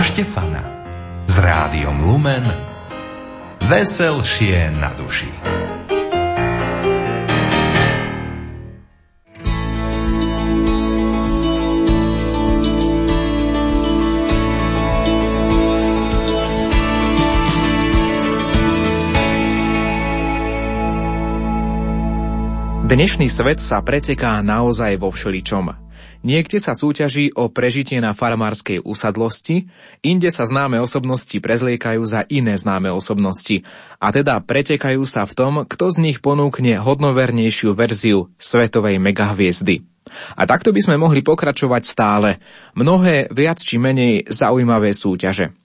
[0.00, 0.64] na Štefana
[1.28, 2.40] s rádiom Lumen
[3.68, 5.28] veselšie na duši.
[22.88, 25.89] Dnešný svet sa preteká naozaj vo všeličom.
[26.20, 29.72] Niekde sa súťaží o prežitie na farmárskej usadlosti,
[30.04, 33.64] inde sa známe osobnosti prezliekajú za iné známe osobnosti
[33.96, 39.80] a teda pretekajú sa v tom, kto z nich ponúkne hodnovernejšiu verziu svetovej megahviezdy.
[40.36, 42.36] A takto by sme mohli pokračovať stále.
[42.76, 45.56] Mnohé viac či menej zaujímavé súťaže.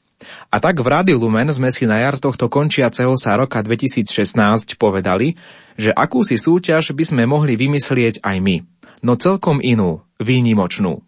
[0.47, 5.35] A tak v Rádiu Lumen sme si na jar tohto končiaceho sa roka 2016 povedali,
[5.75, 8.63] že akúsi súťaž by sme mohli vymyslieť aj my,
[9.05, 11.05] no celkom inú, výnimočnú.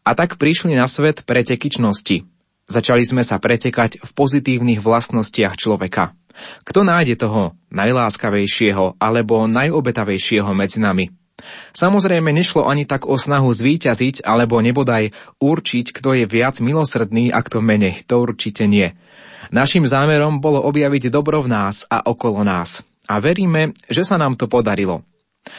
[0.00, 2.24] A tak prišli na svet pretekyčnosti.
[2.64, 6.16] Začali sme sa pretekať v pozitívnych vlastnostiach človeka.
[6.64, 11.12] Kto nájde toho najláskavejšieho alebo najobetavejšieho medzi nami?
[11.76, 17.44] Samozrejme nešlo ani tak o snahu zvíťaziť alebo nebodaj určiť, kto je viac milosrdný a
[17.44, 18.02] kto menej.
[18.10, 18.96] To určite nie.
[19.54, 22.82] Našim zámerom bolo objaviť dobro v nás a okolo nás.
[23.08, 25.06] A veríme, že sa nám to podarilo.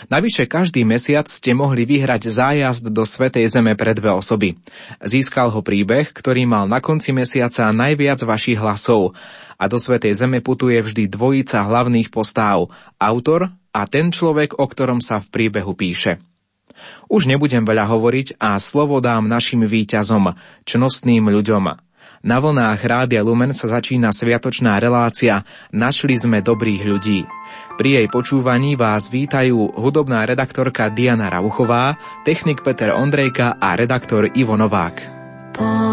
[0.07, 4.55] Navyše každý mesiac ste mohli vyhrať zájazd do Svetej Zeme pre dve osoby.
[5.03, 9.17] Získal ho príbeh, ktorý mal na konci mesiaca najviac vašich hlasov
[9.59, 15.03] a do Svetej Zeme putuje vždy dvojica hlavných postáv, autor a ten človek, o ktorom
[15.03, 16.23] sa v príbehu píše.
[17.11, 20.31] Už nebudem veľa hovoriť a slovo dám našim výťazom,
[20.63, 21.88] čnostným ľuďom.
[22.19, 27.23] Na vlnách Rádia Lumen sa začína sviatočná relácia Našli sme dobrých ľudí.
[27.79, 31.95] Pri jej počúvaní vás vítajú hudobná redaktorka Diana Rauchová,
[32.27, 34.95] technik Peter Ondrejka a redaktor Ivo Novák.
[35.55, 35.88] Povediem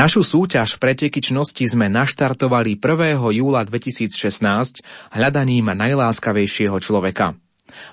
[0.00, 3.20] Našu súťaž pretekyčnosti sme naštartovali 1.
[3.36, 4.80] júla 2016
[5.12, 7.36] hľadaním najláskavejšieho človeka.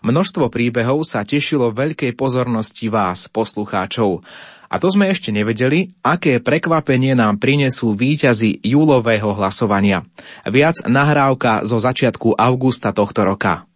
[0.08, 4.24] Množstvo príbehov sa tešilo veľkej pozornosti vás, poslucháčov.
[4.72, 10.08] A to sme ešte nevedeli, aké prekvapenie nám prinesú výťazy júlového hlasovania.
[10.48, 13.68] Viac nahrávka zo začiatku augusta tohto roka.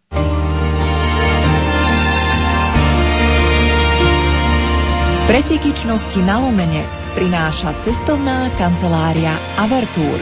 [5.28, 10.18] Pretekyčnosti na Lumene prináša cestovná kancelária Avertúr.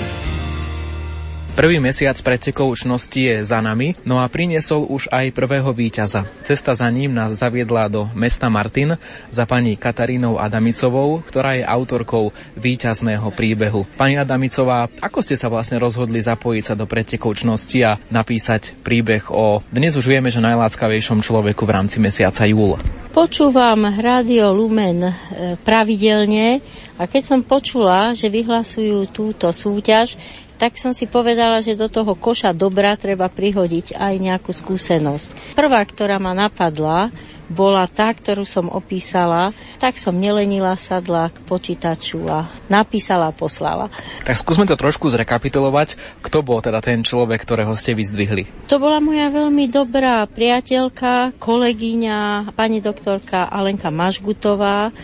[1.61, 6.25] Prvý mesiac pretekov čnosti je za nami, no a priniesol už aj prvého víťaza.
[6.41, 8.97] Cesta za ním nás zaviedla do mesta Martin
[9.29, 13.85] za pani Katarínou Adamicovou, ktorá je autorkou víťazného príbehu.
[14.01, 19.29] Pani Adamicová, ako ste sa vlastne rozhodli zapojiť sa do pretekov čnosti a napísať príbeh
[19.29, 22.81] o dnes už vieme, že najláskavejšom človeku v rámci mesiaca júl?
[23.13, 25.13] Počúvam Radio Lumen e,
[25.61, 26.65] pravidelne
[26.97, 30.17] a keď som počula, že vyhlasujú túto súťaž,
[30.61, 35.57] tak som si povedala, že do toho koša dobra treba prihodiť aj nejakú skúsenosť.
[35.57, 37.09] Prvá, ktorá ma napadla,
[37.51, 39.51] bola tá, ktorú som opísala,
[39.83, 43.91] tak som nelenila sadla k počítaču a napísala a poslala.
[44.23, 45.99] Tak skúsme to trošku zrekapitulovať.
[46.23, 48.71] Kto bol teda ten človek, ktorého ste vyzdvihli?
[48.71, 54.95] To bola moja veľmi dobrá priateľka, kolegyňa, pani doktorka Alenka Mažgutová,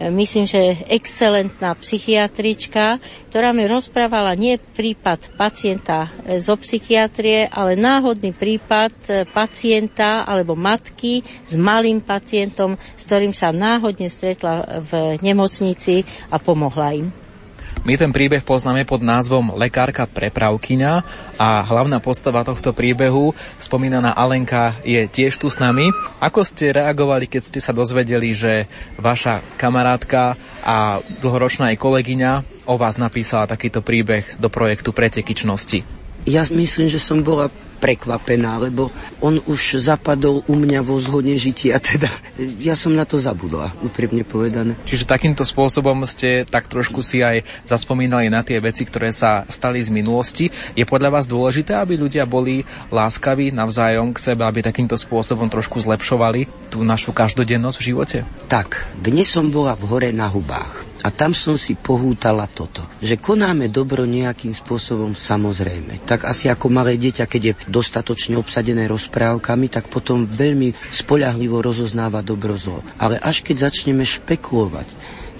[0.00, 2.98] myslím, že excelentná psychiatrička,
[3.30, 10.58] ktorá mi rozprávala nie prípad pacienta e, zo psychiatrie, ale náhodný prípad e, pacienta alebo
[10.58, 17.23] matky s malým pacientom, s ktorým sa náhodne stretla v nemocnici a pomohla im.
[17.84, 20.92] My ten príbeh poznáme pod názvom Lekárka prepravkyňa
[21.36, 25.92] a hlavná postava tohto príbehu, spomínaná Alenka, je tiež tu s nami.
[26.16, 30.32] Ako ste reagovali, keď ste sa dozvedeli, že vaša kamarátka
[30.64, 32.32] a dlhoročná aj kolegyňa
[32.64, 35.84] o vás napísala takýto príbeh do projektu Pretekyčnosti?
[36.24, 37.52] Ja myslím, že som bola
[37.84, 38.88] prekvapená, lebo
[39.20, 42.08] on už zapadol u mňa vo zhodne žitia, teda
[42.64, 44.72] ja som na to zabudla, úprimne povedané.
[44.88, 49.84] Čiže takýmto spôsobom ste tak trošku si aj zaspomínali na tie veci, ktoré sa stali
[49.84, 50.48] z minulosti.
[50.72, 55.76] Je podľa vás dôležité, aby ľudia boli láskaví navzájom k sebe, aby takýmto spôsobom trošku
[55.84, 58.18] zlepšovali tú našu každodennosť v živote?
[58.48, 60.93] Tak, dnes som bola v hore na hubách.
[61.04, 66.00] A tam som si pohútala toto, že konáme dobro nejakým spôsobom samozrejme.
[66.08, 72.24] Tak asi ako malé dieťa, keď je dostatočne obsadené rozprávkami, tak potom veľmi spoľahlivo rozoznáva
[72.24, 72.80] dobro zlo.
[72.96, 74.88] Ale až keď začneme špekulovať,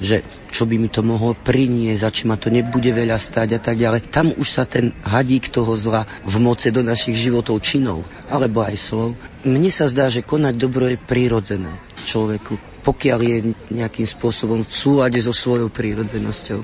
[0.05, 0.21] že
[0.53, 3.81] čo by mi to mohlo priniesť a či ma to nebude veľa stať a tak
[3.81, 4.13] ďalej.
[4.13, 8.77] Tam už sa ten hadík toho zla v moce do našich životov činov, alebo aj
[8.77, 9.17] slov.
[9.49, 11.73] Mne sa zdá, že konať dobro je prirodzené
[12.05, 13.37] človeku pokiaľ je
[13.73, 16.61] nejakým spôsobom v súlade so svojou prírodzenosťou.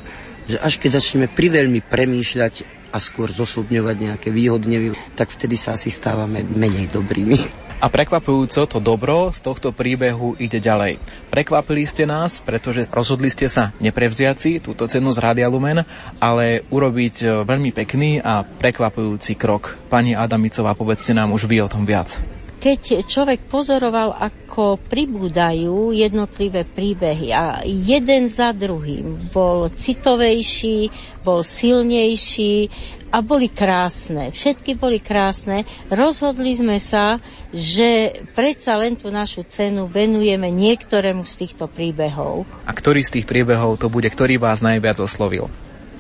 [0.53, 5.89] Že až keď začneme priveľmi premýšľať a skôr zosobňovať nejaké výhodne, tak vtedy sa asi
[5.89, 7.71] stávame menej dobrými.
[7.81, 11.01] A prekvapujúco to dobro z tohto príbehu ide ďalej.
[11.33, 15.81] Prekvapili ste nás, pretože rozhodli ste sa neprevziať si túto cenu z Rádia Lumen,
[16.21, 19.81] ale urobiť e, veľmi pekný a prekvapujúci krok.
[19.89, 22.21] Pani Adamicová, povedzte nám už vy o tom viac
[22.61, 30.93] keď človek pozoroval, ako pribúdajú jednotlivé príbehy a jeden za druhým bol citovejší,
[31.25, 32.69] bol silnejší
[33.11, 34.29] a boli krásne.
[34.31, 35.65] Všetky boli krásne.
[35.89, 37.17] Rozhodli sme sa,
[37.51, 42.45] že predsa len tú našu cenu venujeme niektorému z týchto príbehov.
[42.69, 45.49] A ktorý z tých príbehov to bude, ktorý vás najviac oslovil?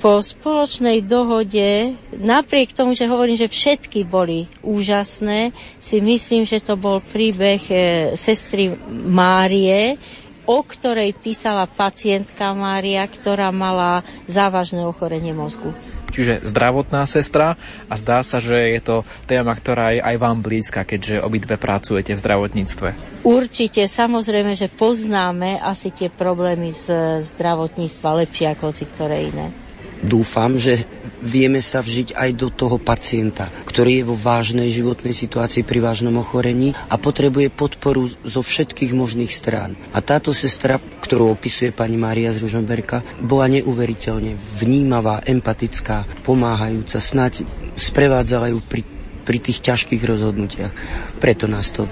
[0.01, 6.81] Po spoločnej dohode, napriek tomu, že hovorím, že všetky boli úžasné, si myslím, že to
[6.81, 7.77] bol príbeh e,
[8.17, 10.01] sestry Márie,
[10.49, 15.77] o ktorej písala pacientka Mária, ktorá mala závažné ochorenie mozgu.
[16.11, 17.55] Čiže zdravotná sestra
[17.87, 18.97] a zdá sa, že je to
[19.31, 22.89] téma, ktorá je aj vám blízka, keďže obidve pracujete v zdravotníctve.
[23.23, 29.70] Určite, samozrejme, že poznáme asi tie problémy z zdravotníctva lepšie ako si ktoré iné
[30.01, 30.85] dúfam, že
[31.21, 36.17] vieme sa vžiť aj do toho pacienta, ktorý je vo vážnej životnej situácii pri vážnom
[36.17, 39.77] ochorení a potrebuje podporu zo všetkých možných strán.
[39.93, 47.45] A táto sestra, ktorú opisuje pani Mária z Ružomberka, bola neuveriteľne vnímavá, empatická, pomáhajúca, snáď
[47.77, 48.83] sprevádzala ju pri,
[49.29, 50.73] pri tých ťažkých rozhodnutiach.
[51.21, 51.85] Preto nás to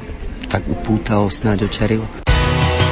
[0.48, 2.08] tak upútalo, snáď očarilo.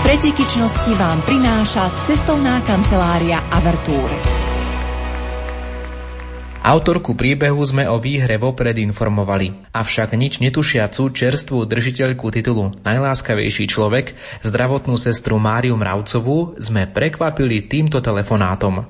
[0.05, 4.46] Pretekyčnosti vám prináša cestovná kancelária Avertúre.
[6.67, 14.19] Autorku príbehu sme o výhre vopred informovali, avšak nič netušiacu čerstvú držiteľku titulu Najláskavejší človek,
[14.43, 18.83] zdravotnú sestru Máriu Mravcovú, sme prekvapili týmto telefonátom.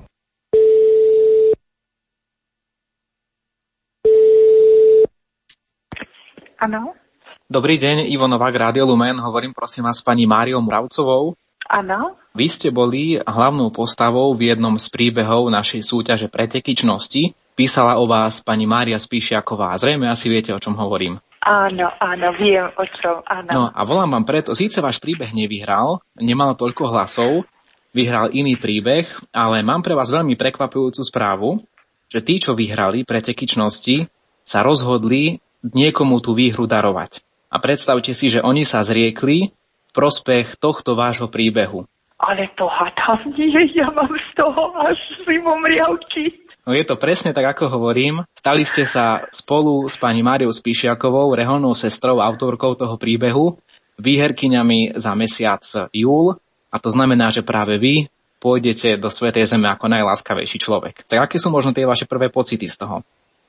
[6.57, 6.97] Áno.
[7.45, 9.21] Dobrý deň, Ivo Novák, Rádio Lumen.
[9.21, 11.37] Hovorím prosím vás s pani Máriou Mravcovou.
[11.69, 12.17] Áno.
[12.33, 17.37] Vy ste boli hlavnou postavou v jednom z príbehov našej súťaže pretekyčnosti.
[17.57, 19.73] Písala o vás pani Mária Spíšiaková.
[19.81, 21.17] Zrejme asi viete, o čom hovorím.
[21.41, 23.49] Áno, áno, viem o čom, áno.
[23.49, 27.49] No a volám vám preto, síce váš príbeh nevyhral, nemal toľko hlasov,
[27.97, 31.65] vyhral iný príbeh, ale mám pre vás veľmi prekvapujúcu správu,
[32.13, 34.05] že tí, čo vyhrali pretekyčnosti,
[34.45, 37.25] sa rozhodli niekomu tú výhru darovať.
[37.49, 41.89] A predstavte si, že oni sa zriekli v prospech tohto vášho príbehu.
[42.17, 46.33] Ale to hádam nie, ja mám z toho až riavky.
[46.67, 48.25] No je to presne tak, ako hovorím.
[48.35, 53.61] Stali ste sa spolu s pani Máriou Spíšiakovou, reholnou sestrou, autorkou toho príbehu,
[54.01, 55.63] výherkyňami za mesiac
[55.95, 56.35] júl.
[56.73, 58.11] A to znamená, že práve vy
[58.43, 61.07] pôjdete do Svetej Zeme ako najláskavejší človek.
[61.07, 63.07] Tak aké sú možno tie vaše prvé pocity z toho?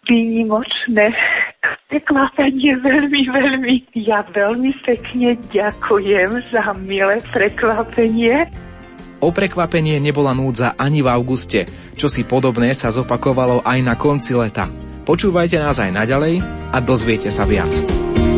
[0.07, 1.11] výnimočné
[1.87, 3.75] prekvapenie veľmi, veľmi.
[4.03, 8.47] Ja veľmi pekne ďakujem za milé prekvapenie.
[9.23, 11.65] O prekvapenie nebola núdza ani v auguste,
[11.97, 14.69] čo si podobné sa zopakovalo aj na konci leta.
[15.07, 17.71] Počúvajte nás aj naďalej a dozviete sa viac.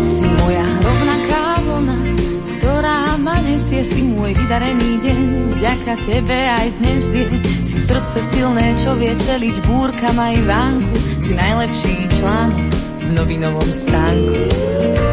[0.05, 1.97] Si moja rovnaká vlna,
[2.61, 5.19] ktorá ma nesie, si môj vydarený deň.
[5.59, 7.25] Vďaka tebe aj dnes je,
[7.65, 15.08] si srdce silné, čo vie čeliť búrkam aj vánku si najlepší článok v novinovom stánku.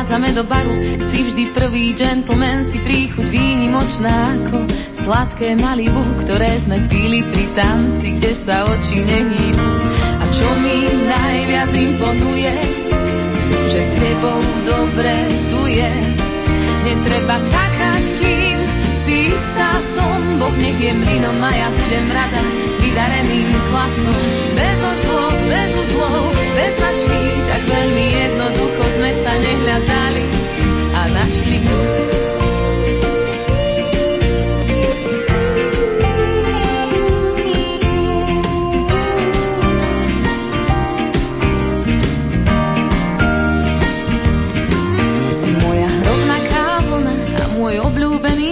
[0.00, 0.72] Vchádzame do baru.
[1.12, 4.64] Si vždy prvý gentleman, si príchuť výnimočná ako
[4.96, 9.68] sladké malibu, ktoré sme pili pri tanci, kde sa oči nehýbu.
[9.92, 12.54] A čo mi najviac imponuje,
[13.68, 15.14] že s tebou dobre
[15.52, 15.92] tu je.
[16.80, 18.56] Netreba čakať, kým
[19.04, 22.40] si istá som, Boh nech je mlinom a ja budem rada
[22.80, 24.16] vydareným klasom.
[24.56, 26.24] Bez ozlov, bez uzlov,
[26.56, 28.69] bez našli, tak veľmi jednoducho
[29.00, 30.26] sme sa nehľadali
[30.92, 31.58] a našli.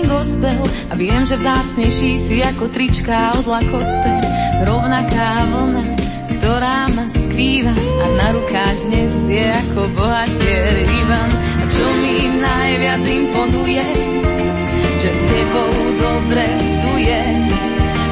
[0.09, 0.59] gospel
[0.91, 4.13] a viem, že vzácnejší si ako trička od Lacoste.
[4.67, 5.85] Rovnaká vlna,
[6.35, 7.07] ktorá ma
[7.39, 11.31] skrýva a na rukách dnes je ako bohatier Ivan.
[11.31, 13.87] A čo mi najviac imponuje,
[14.99, 15.71] že s tebou
[16.03, 17.23] dobre tu je.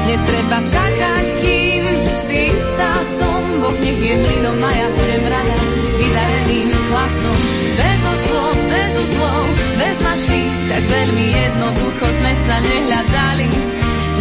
[0.07, 1.83] Netreba čakať, kým
[2.23, 5.57] si istá som, Boh nech je mlinom a ja budem rada
[5.99, 7.39] vydareným hlasom.
[7.75, 9.43] Bez oslov, bez uzlov,
[9.75, 13.47] bez mašli, tak veľmi jednoducho sme sa nehľadali.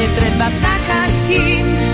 [0.02, 1.85] Netreba čakať, kým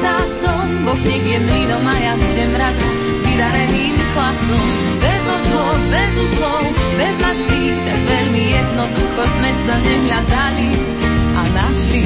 [0.00, 2.88] istá som, Boh nech je mlinom a ja budem rada
[3.20, 4.66] vydareným hlasom.
[4.96, 6.62] Bez oslov, bez uzlov,
[6.96, 10.68] bez mašli, tak veľmi jednoducho sme sa nehľadali
[11.36, 12.02] a našli.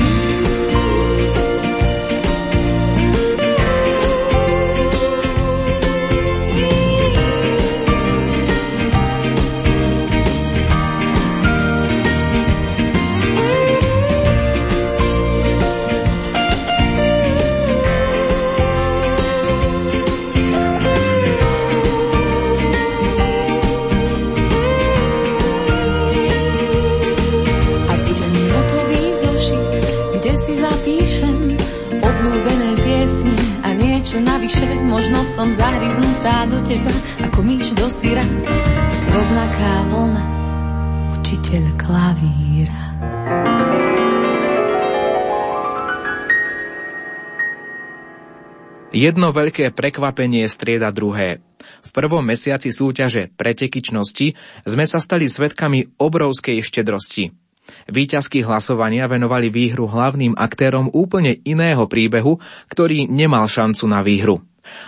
[34.85, 38.23] Možno som zahryznutá do teba, ako myš do syra.
[39.11, 40.25] Rovnaká vlna,
[41.19, 42.83] učiteľ klavíra.
[48.95, 51.43] Jedno veľké prekvapenie strieda druhé.
[51.83, 57.44] V prvom mesiaci súťaže pretekyčnosti sme sa stali svetkami obrovskej štedrosti.
[57.89, 64.41] Výťazky hlasovania venovali výhru hlavným aktérom úplne iného príbehu, ktorý nemal šancu na výhru.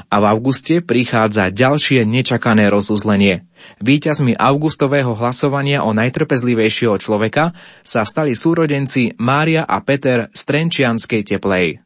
[0.09, 3.45] A v auguste prichádza ďalšie nečakané rozuzlenie.
[3.85, 7.53] Výťazmi augustového hlasovania o najtrpezlivejšieho človeka
[7.85, 11.85] sa stali súrodenci Mária a Peter z Trenčianskej teplej.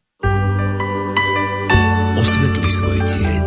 [2.14, 3.46] Osvetli svoj tieň.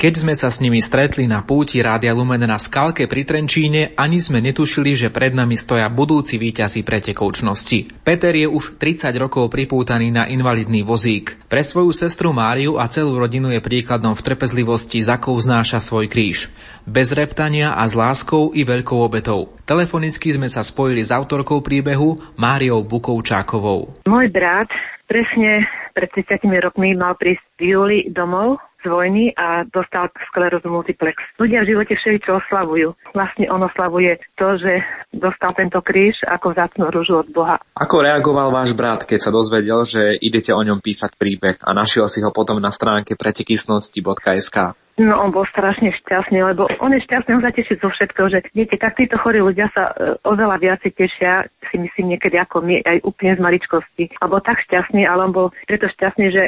[0.00, 4.16] Keď sme sa s nimi stretli na púti Rádia Lumen na skalke pri Trenčíne, ani
[4.16, 8.00] sme netušili, že pred nami stoja budúci víťazi pretekoučnosti.
[8.00, 11.36] Peter je už 30 rokov pripútaný na invalidný vozík.
[11.52, 16.08] Pre svoju sestru Máriu a celú rodinu je príkladom v trpezlivosti, za akou znáša svoj
[16.08, 16.48] kríž.
[16.88, 19.52] Bez reptania a s láskou i veľkou obetou.
[19.68, 24.08] Telefonicky sme sa spojili s autorkou príbehu Máriou Bukovčákovou.
[24.08, 24.72] Môj brat
[25.04, 31.20] presne pred 30 rokmi mal prísť v júli domov z vojny a dostal sklerózu multiplex.
[31.36, 32.88] Ľudia v živote všetko oslavujú.
[33.12, 34.72] Vlastne on oslavuje to, že
[35.12, 37.60] dostal tento kríž ako vzácnú rúžu od Boha.
[37.76, 42.08] Ako reagoval váš brat, keď sa dozvedel, že idete o ňom písať príbeh a našiel
[42.08, 44.58] si ho potom na stránke pretekysnosti.sk?
[45.00, 48.38] No on bol strašne šťastný, lebo on je šťastný, on sa teší zo všetkého, že
[48.52, 52.84] viete, tak títo chorí ľudia sa e, oveľa viacej tešia, si myslím niekedy ako my,
[52.84, 54.04] aj úplne z maličkosti.
[54.20, 56.42] Alebo tak šťastný, ale on bol preto šťastný, že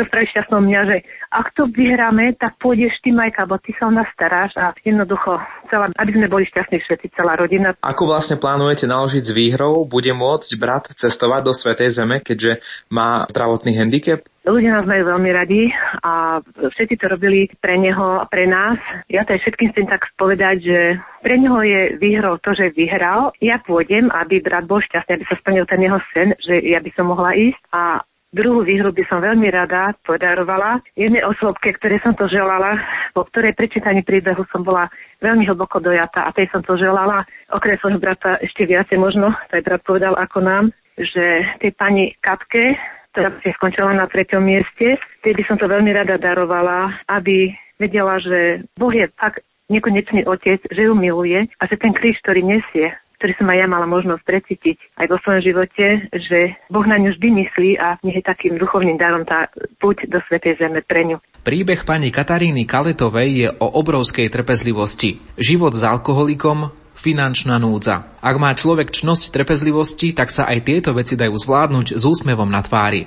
[0.00, 0.96] spraviť šťastnou mňa, že
[1.28, 5.36] ak to vyhráme, tak pôjdeš ty, Majka, bo ty sa o nás staráš a jednoducho,
[5.68, 7.76] celá, aby sme boli šťastní všetci, celá rodina.
[7.84, 9.84] Ako vlastne plánujete naložiť s výhrou?
[9.84, 14.24] Bude môcť brat cestovať do Svetej Zeme, keďže má zdravotný handicap?
[14.42, 15.70] Ľudia nás majú veľmi radi
[16.02, 18.74] a všetci to robili pre neho a pre nás.
[19.06, 20.78] Ja to aj všetkým chcem tak povedať, že
[21.22, 23.30] pre neho je výhrou to, že vyhral.
[23.38, 26.90] Ja pôjdem, aby brat bol šťastný, aby sa splnil ten jeho sen, že ja by
[26.90, 28.02] som mohla ísť a
[28.32, 32.80] Druhú výhru by som veľmi rada podarovala jednej osobke, ktoré som to želala,
[33.12, 34.88] po ktorej prečítaní príbehu som bola
[35.20, 37.20] veľmi hlboko dojata a tej som to želala.
[37.52, 40.64] Okrem svojho brata ešte viacej možno, to aj brat povedal ako nám,
[40.96, 42.72] že tej pani Katke,
[43.12, 48.16] ktorá si skončila na treťom mieste, tej by som to veľmi rada darovala, aby vedela,
[48.16, 52.96] že Boh je fakt nekonečný otec, že ju miluje a že ten kríž, ktorý nesie,
[53.22, 57.14] ktorý som aj ja mala možnosť precítiť aj vo svojom živote, že Boh na ňu
[57.14, 59.46] vždy myslí a nech je takým duchovným darom tá
[59.78, 61.22] púť do Svetej Zeme pre ňu.
[61.46, 65.22] Príbeh pani Kataríny Kaletovej je o obrovskej trpezlivosti.
[65.38, 68.10] Život s alkoholikom, finančná núdza.
[68.18, 72.58] Ak má človek čnosť trpezlivosti, tak sa aj tieto veci dajú zvládnuť s úsmevom na
[72.58, 73.06] tvári.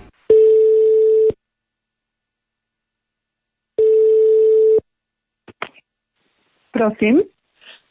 [6.71, 7.34] Prosím.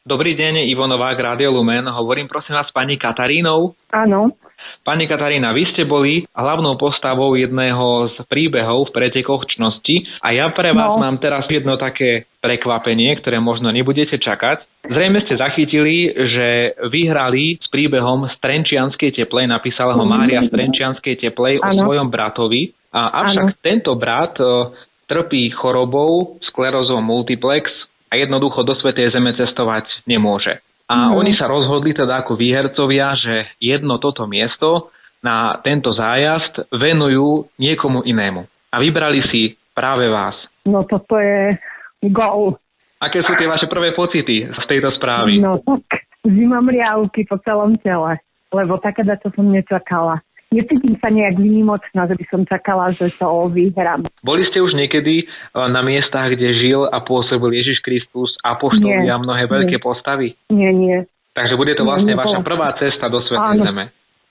[0.04, 1.88] Dobrý deň, Ivo Novák, Radio Lumen.
[1.88, 3.72] Hovorím prosím vás s pani Katarínou.
[3.88, 4.36] Áno.
[4.84, 10.52] Pani Katarína, vy ste boli hlavnou postavou jedného z príbehov v pretekoch čnosti a ja
[10.52, 11.08] pre vás no.
[11.08, 14.84] mám teraz jedno také prekvapenie, ktoré možno nebudete čakať.
[14.84, 21.16] Zrejme ste zachytili, že vyhrali s príbehom z Trenčianskej teplej, napísala ho Mária z Trenčianskej
[21.16, 21.80] teplej ano.
[21.80, 22.76] o svojom bratovi.
[22.92, 23.64] A avšak ano.
[23.64, 24.68] tento brat e,
[25.08, 27.72] trpí chorobou sklerózou multiplex,
[28.14, 30.62] a jednoducho do Svetej Zeme cestovať nemôže.
[30.86, 31.18] A mm.
[31.18, 38.06] oni sa rozhodli teda ako výhercovia, že jedno toto miesto na tento zájazd venujú niekomu
[38.06, 38.46] inému.
[38.70, 40.38] A vybrali si práve vás.
[40.62, 41.58] No toto je
[42.06, 42.54] gol.
[43.02, 45.42] Aké sú tie vaše prvé pocity z tejto správy?
[45.42, 48.22] No tak zimom riavky po celom tele,
[48.54, 50.22] lebo také to som nečakala
[50.54, 54.06] necítim sa nejak výnimočná, že by som čakala, že to vyhrám.
[54.22, 59.18] Boli ste už niekedy e, na miestach, kde žil a pôsobil Ježiš Kristus, apoštoli a
[59.18, 59.82] mnohé veľké nie.
[59.82, 60.28] postavy?
[60.54, 61.02] Nie, nie.
[61.34, 63.64] Takže bude to vlastne nie, vaša prvá cesta do Svetej Áno.
[63.66, 63.84] Zeme.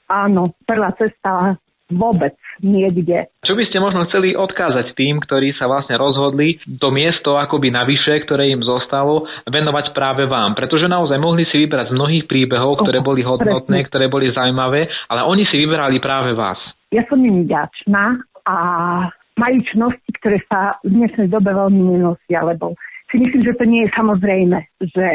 [0.08, 1.60] Áno, prvá cesta
[1.92, 3.28] vôbec niekde.
[3.44, 8.24] Čo by ste možno chceli odkázať tým, ktorí sa vlastne rozhodli to miesto akoby navyše,
[8.24, 10.56] ktoré im zostalo, venovať práve vám?
[10.56, 15.22] Pretože naozaj mohli si vybrať z mnohých príbehov, ktoré boli hodnotné, ktoré boli zaujímavé, ale
[15.28, 16.60] oni si vybrali práve vás.
[16.94, 18.56] Ja som im ďačná a
[19.34, 22.78] majú čnosti, ktoré sa v dnešnej dobe veľmi nenosia, lebo
[23.10, 24.58] si myslím, že to nie je samozrejme,
[24.94, 25.06] že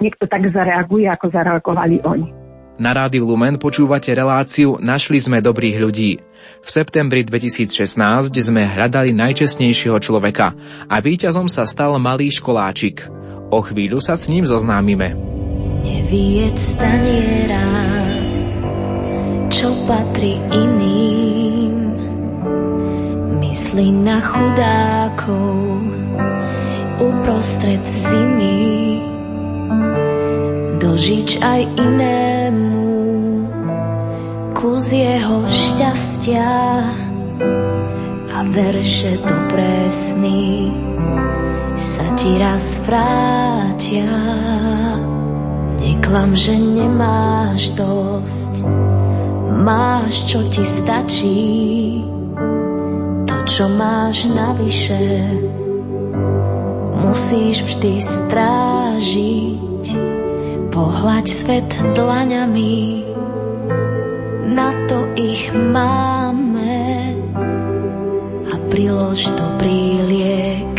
[0.00, 2.39] niekto tak zareaguje, ako zareagovali oni.
[2.80, 6.16] Na Rádiu Lumen počúvate reláciu Našli sme dobrých ľudí.
[6.64, 7.76] V septembri 2016
[8.32, 10.56] sme hľadali najčestnejšieho človeka
[10.88, 13.04] a víťazom sa stal malý školáčik.
[13.52, 15.12] O chvíľu sa s ním zoznámime.
[15.84, 17.68] Neviec staniera,
[19.52, 22.00] čo patrí iným.
[23.44, 25.84] Myslí na chudákov
[26.96, 28.89] uprostred zimy
[30.80, 32.88] dožič aj inému.
[34.56, 36.52] Kus jeho šťastia
[38.32, 40.72] a verše do presný
[41.76, 44.08] sa ti raz vrátia.
[45.80, 48.52] Neklam, že nemáš dosť,
[49.60, 52.04] máš, čo ti stačí,
[53.28, 55.04] to, čo máš navyše,
[57.00, 60.09] musíš vždy strážiť
[60.70, 63.02] Pohľaď svet dlaňami,
[64.54, 66.78] na to ich máme
[68.46, 70.76] a prilož dobrý liek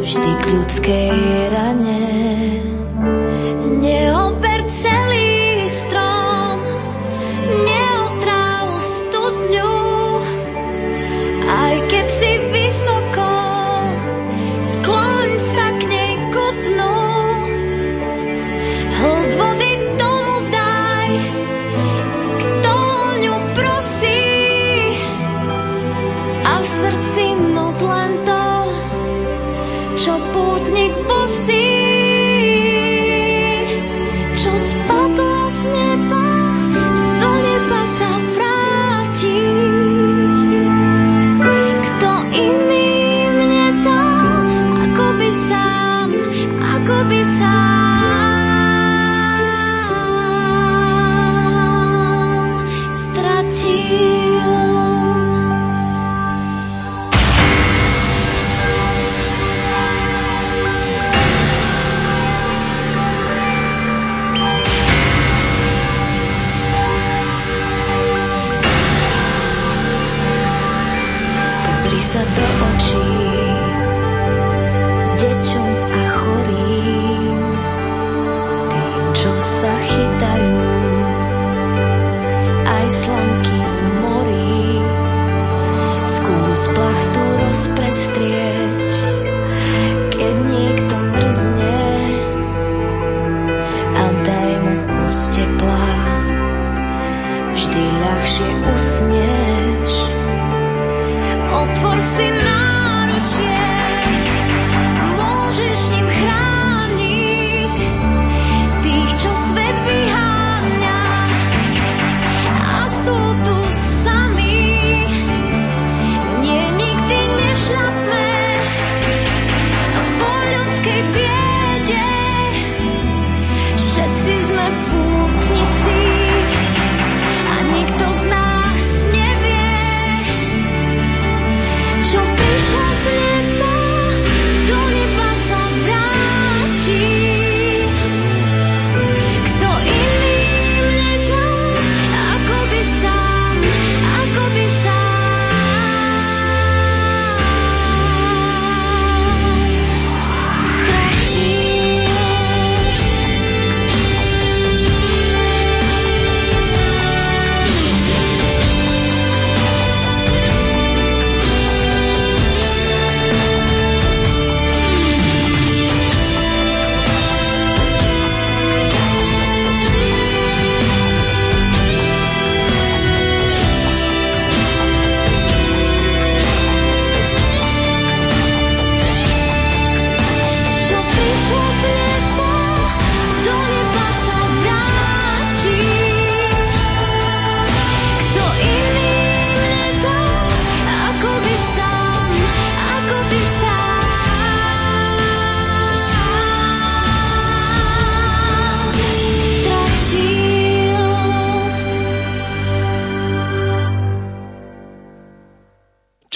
[0.00, 1.12] vždy k ľudskej
[1.52, 2.19] rane.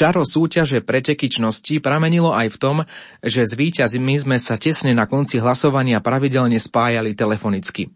[0.05, 2.77] Čaro súťaže pretekyčnosti pramenilo aj v tom,
[3.25, 7.89] že s víťazmi sme sa tesne na konci hlasovania pravidelne spájali telefonicky.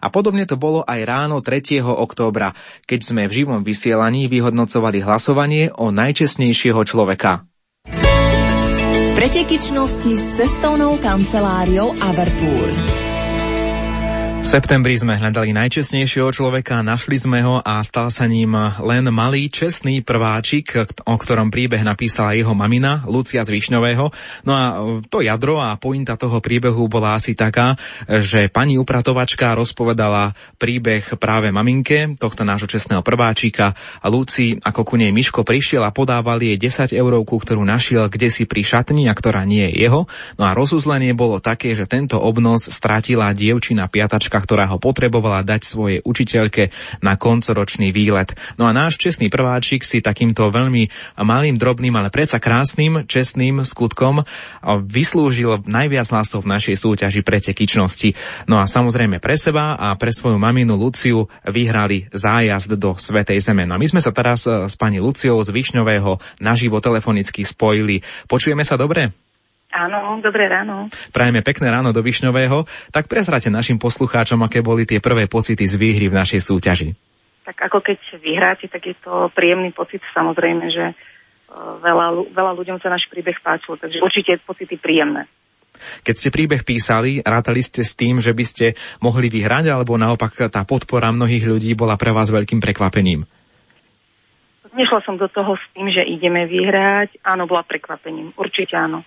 [0.00, 1.84] A podobne to bolo aj ráno 3.
[1.84, 2.56] októbra,
[2.88, 7.44] keď sme v živom vysielaní vyhodnocovali hlasovanie o najčestnejšieho človeka.
[9.20, 13.09] Pretekyčnosti s cestovnou kanceláriou Avertour.
[14.40, 19.52] V septembri sme hľadali najčestnejšieho človeka, našli sme ho a stal sa ním len malý
[19.52, 20.74] čestný prváčik,
[21.06, 24.10] o ktorom príbeh napísala jeho mamina, Lucia z Višňového.
[24.48, 24.64] No a
[25.06, 27.76] to jadro a pointa toho príbehu bola asi taká,
[28.08, 34.94] že pani upratovačka rozpovedala príbeh práve maminke tohto nášho čestného prváčika a Luci, ako ku
[34.96, 39.14] nej Miško prišiel a podával jej 10 eurovku, ktorú našiel kde si pri šatni a
[39.14, 40.08] ktorá nie je jeho.
[40.40, 45.66] No a rozuzlenie bolo také, že tento obnos stratila dievčina piatačka, ktorá ho potrebovala dať
[45.66, 46.70] svojej učiteľke
[47.02, 48.38] na koncoročný výlet.
[48.54, 50.86] No a náš čestný prváčik si takýmto veľmi
[51.18, 54.22] malým, drobným, ale predsa krásnym, čestným skutkom
[54.86, 58.14] vyslúžil najviac hlasov v našej súťaži pretekyčnosti.
[58.46, 63.64] No a samozrejme pre seba a pre svoju maminu Luciu vyhrali zájazd do Svetej Zeme.
[63.64, 68.04] No a my sme sa teraz s pani Luciou z Višňového naživo telefonicky spojili.
[68.28, 69.29] Počujeme sa dobre?
[69.70, 70.90] Áno, dobré ráno.
[71.14, 72.66] Prajeme pekné ráno do Višňového.
[72.90, 76.90] Tak prezrate našim poslucháčom, aké boli tie prvé pocity z výhry v našej súťaži.
[77.46, 80.02] Tak ako keď vyhráte, tak je to príjemný pocit.
[80.10, 80.84] Samozrejme, že
[81.86, 85.30] veľa, veľa ľuďom sa náš príbeh páčil, takže určite pocity príjemné.
[86.02, 88.66] Keď ste príbeh písali, rátali ste s tým, že by ste
[89.00, 93.24] mohli vyhrať, alebo naopak tá podpora mnohých ľudí bola pre vás veľkým prekvapením?
[94.70, 97.22] Nešla som do toho s tým, že ideme vyhrať.
[97.26, 98.34] Áno, bola prekvapením.
[98.38, 99.02] Určite áno.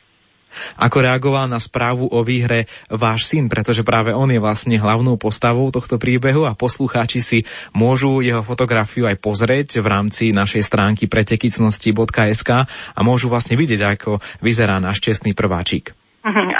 [0.79, 5.69] Ako reagoval na správu o výhre váš syn, pretože práve on je vlastne hlavnou postavou
[5.69, 7.39] tohto príbehu a poslucháči si
[7.75, 14.21] môžu jeho fotografiu aj pozrieť v rámci našej stránky pretekicnosti.sk a môžu vlastne vidieť, ako
[14.39, 15.93] vyzerá náš čestný prváčik.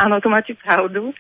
[0.04, 1.16] Áno, to máte pravdu.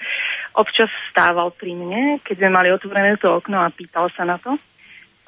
[0.53, 4.59] Občas stával pri mne, keď sme mali otvorené to okno a pýtal sa na to.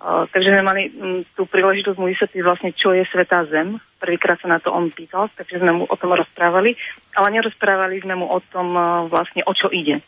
[0.04, 0.92] Takže sme mali
[1.40, 3.80] tú príležitosť mu vysvetliť vlastne, čo je Svetá Zem.
[3.96, 6.76] Prvýkrát sa na to on pýtal, takže sme mu o tom rozprávali,
[7.16, 8.76] ale nerozprávali sme mu o tom
[9.08, 10.04] vlastne, o čo ide.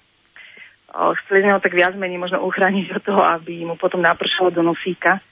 [1.24, 4.64] Chceli sme ho tak viac menej možno uchrániť od toho, aby mu potom napršalo do
[4.64, 5.24] nosíka,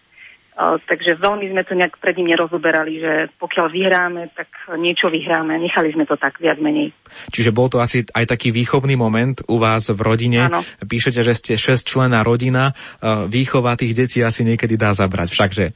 [0.56, 4.48] takže veľmi sme to nejak pred ním nerozoberali, že pokiaľ vyhráme, tak
[4.80, 5.60] niečo vyhráme.
[5.60, 6.96] Nechali sme to tak viac menej.
[7.30, 10.48] Čiže bol to asi aj taký výchovný moment u vás v rodine.
[10.48, 10.64] Áno.
[10.80, 12.72] Píšete, že ste šesť rodina.
[13.28, 15.68] Výchova tých detí asi niekedy dá zabrať, všakže?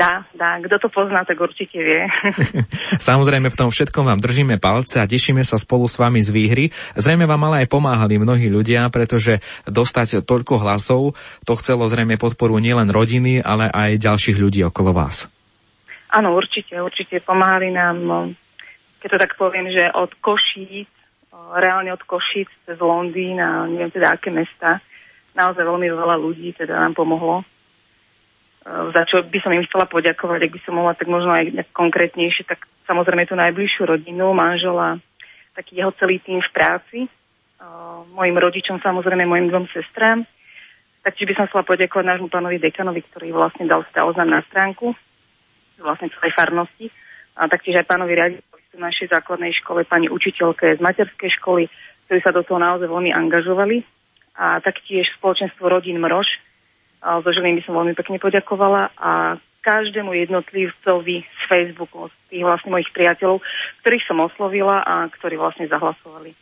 [0.00, 0.56] Dá, dá.
[0.64, 2.08] Kto to pozná, tak určite vie.
[3.08, 6.64] Samozrejme v tom všetkom vám držíme palce a tešíme sa spolu s vami z výhry.
[6.96, 12.56] Zrejme vám ale aj pomáhali mnohí ľudia, pretože dostať toľko hlasov, to chcelo zrejme podporu
[12.56, 15.28] nielen rodiny, ale aj ďalších ľudí okolo vás.
[16.16, 18.32] Áno, určite, určite pomáhali nám,
[19.04, 20.88] keď to tak poviem, že od Košíc,
[21.60, 24.80] reálne od Košíc cez Londýn a neviem teda aké mesta,
[25.36, 27.44] naozaj veľmi veľa ľudí teda nám pomohlo
[28.70, 32.46] za čo by som im chcela poďakovať, ak by som mohla tak možno aj konkrétnejšie,
[32.46, 35.02] tak samozrejme tú najbližšiu rodinu, manžela,
[35.58, 36.98] taký jeho celý tým v práci,
[38.14, 40.22] mojim rodičom, samozrejme mojim dvom sestrám.
[41.02, 44.94] Taktiež by som chcela poďakovať nášmu pánovi dekanovi, ktorý vlastne dal sa oznam na stránku,
[45.80, 46.92] vlastne celej farnosti,
[47.40, 51.72] a taktiež aj pánovi riaditeľovi z našej základnej škole, pani učiteľke z materskej školy,
[52.06, 53.82] ktorí sa do toho naozaj veľmi angažovali.
[54.36, 56.28] A taktiež spoločenstvo rodín Mrož,
[57.00, 62.72] zo Žiliny by som veľmi pekne poďakovala a každému jednotlivcovi z Facebooku, z tých vlastne
[62.72, 63.44] mojich priateľov,
[63.84, 66.32] ktorých som oslovila a ktorí vlastne zahlasovali.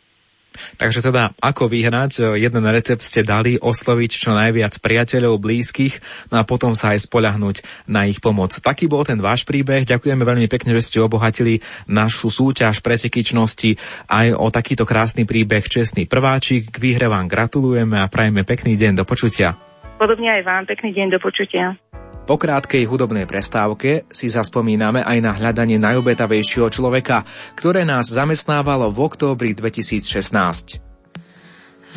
[0.49, 6.01] Takže teda, ako vyhrať, jeden recept ste dali, osloviť čo najviac priateľov, blízkych,
[6.33, 8.57] no a potom sa aj spoľahnúť na ich pomoc.
[8.57, 9.85] Taký bol ten váš príbeh.
[9.85, 13.77] Ďakujeme veľmi pekne, že ste obohatili našu súťaž pretekyčnosti
[14.09, 16.73] aj o takýto krásny príbeh Čestný prváčik.
[16.73, 18.99] K výhre vám gratulujeme a prajeme pekný deň.
[18.99, 19.68] Do počutia.
[19.99, 20.63] Podobne aj vám.
[20.63, 21.75] Pekný deň, do počutia.
[22.23, 28.99] Po krátkej hudobnej prestávke si zaspomíname aj na hľadanie najobetavejšieho človeka, ktoré nás zamestnávalo v
[29.01, 30.79] októbri 2016.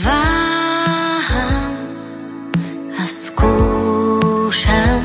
[0.03, 1.77] Váham
[2.97, 5.05] a skúšam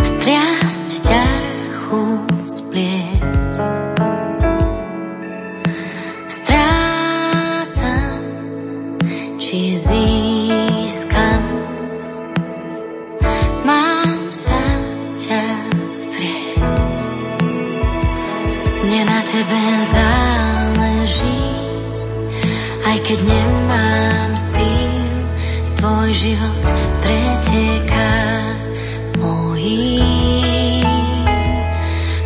[0.00, 0.95] striasť
[9.74, 11.56] získam.
[19.36, 21.44] Tebe záleží,
[22.88, 25.26] aj keď nemám síl,
[25.76, 26.64] tvoj život
[27.04, 28.16] preteká
[29.20, 30.88] mojím.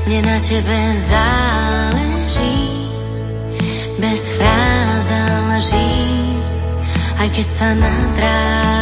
[0.07, 1.90] Mne na tebe záleží,
[7.31, 8.80] keď sa nad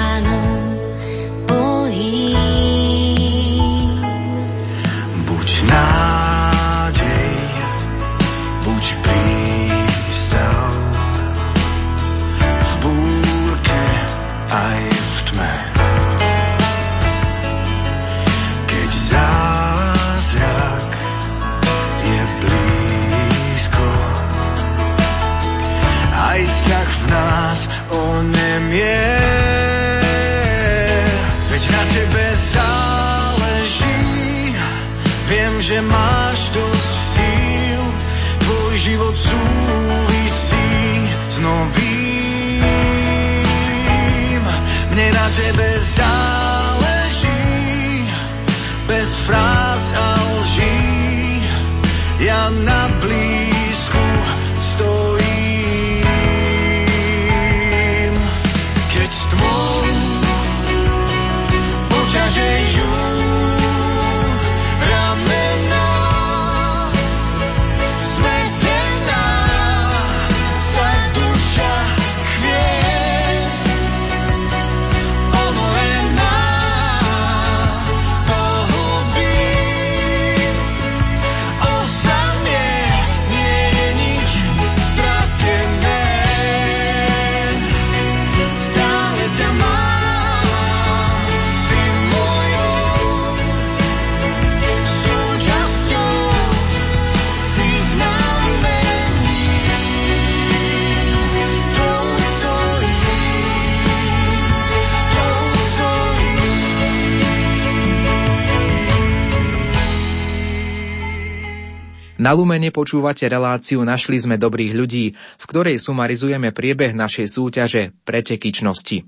[112.28, 119.00] Na Lumene počúvate reláciu Našli sme dobrých ľudí, v ktorej sumarizujeme priebeh našej súťaže pretekyčnosti.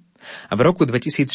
[0.48, 1.28] V roku 2016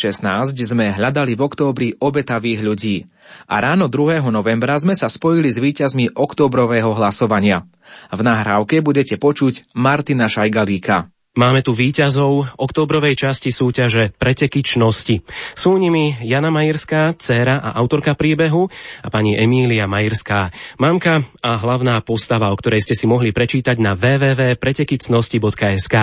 [0.65, 3.05] sme hľadali v októbri obetavých ľudí
[3.45, 4.17] a ráno 2.
[4.33, 7.69] novembra sme sa spojili s víťazmi októbrového hlasovania.
[8.09, 11.13] V nahrávke budete počuť Martina Šajgalíka.
[11.35, 15.19] Máme tu víťazov oktobrovej časti súťaže Pretekyčnosti.
[15.51, 18.71] Sú nimi Jana Majerská, dcéra a autorka príbehu
[19.03, 23.99] a pani Emília Majerská, mamka a hlavná postava, o ktorej ste si mohli prečítať na
[23.99, 25.95] www.pretekicnosti.sk.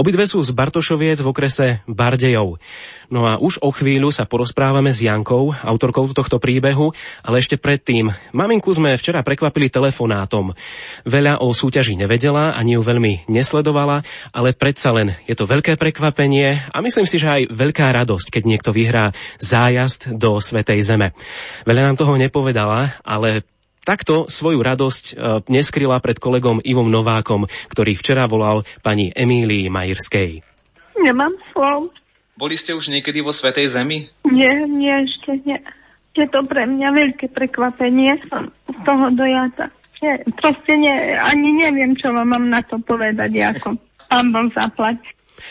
[0.00, 2.56] Obidve sú z Bartošoviec v okrese Bardejov.
[3.14, 6.90] No a už o chvíľu sa porozprávame s Jankou, autorkou tohto príbehu,
[7.22, 8.10] ale ešte predtým.
[8.34, 10.50] Maminku sme včera prekvapili telefonátom.
[11.06, 14.02] Veľa o súťaži nevedela, ani ju veľmi nesledovala,
[14.34, 18.42] ale predsa len je to veľké prekvapenie a myslím si, že aj veľká radosť, keď
[18.50, 21.14] niekto vyhrá zájazd do Svetej Zeme.
[21.62, 23.46] Veľa nám toho nepovedala, ale
[23.84, 25.14] Takto svoju radosť e,
[25.52, 30.40] neskryla pred kolegom Ivom Novákom, ktorý včera volal pani Emílii Majirskej.
[31.04, 31.92] Nemám slov.
[32.34, 34.10] Boli ste už niekedy vo Svetej Zemi?
[34.26, 35.58] Nie, nie, ešte nie.
[36.14, 38.18] Je to pre mňa veľké prekvapenie.
[38.70, 39.70] Z toho dojata.
[40.02, 43.78] Nie, proste nie, ani neviem, čo vám mám na to povedať, ako
[44.10, 45.00] pán Boh zaplať.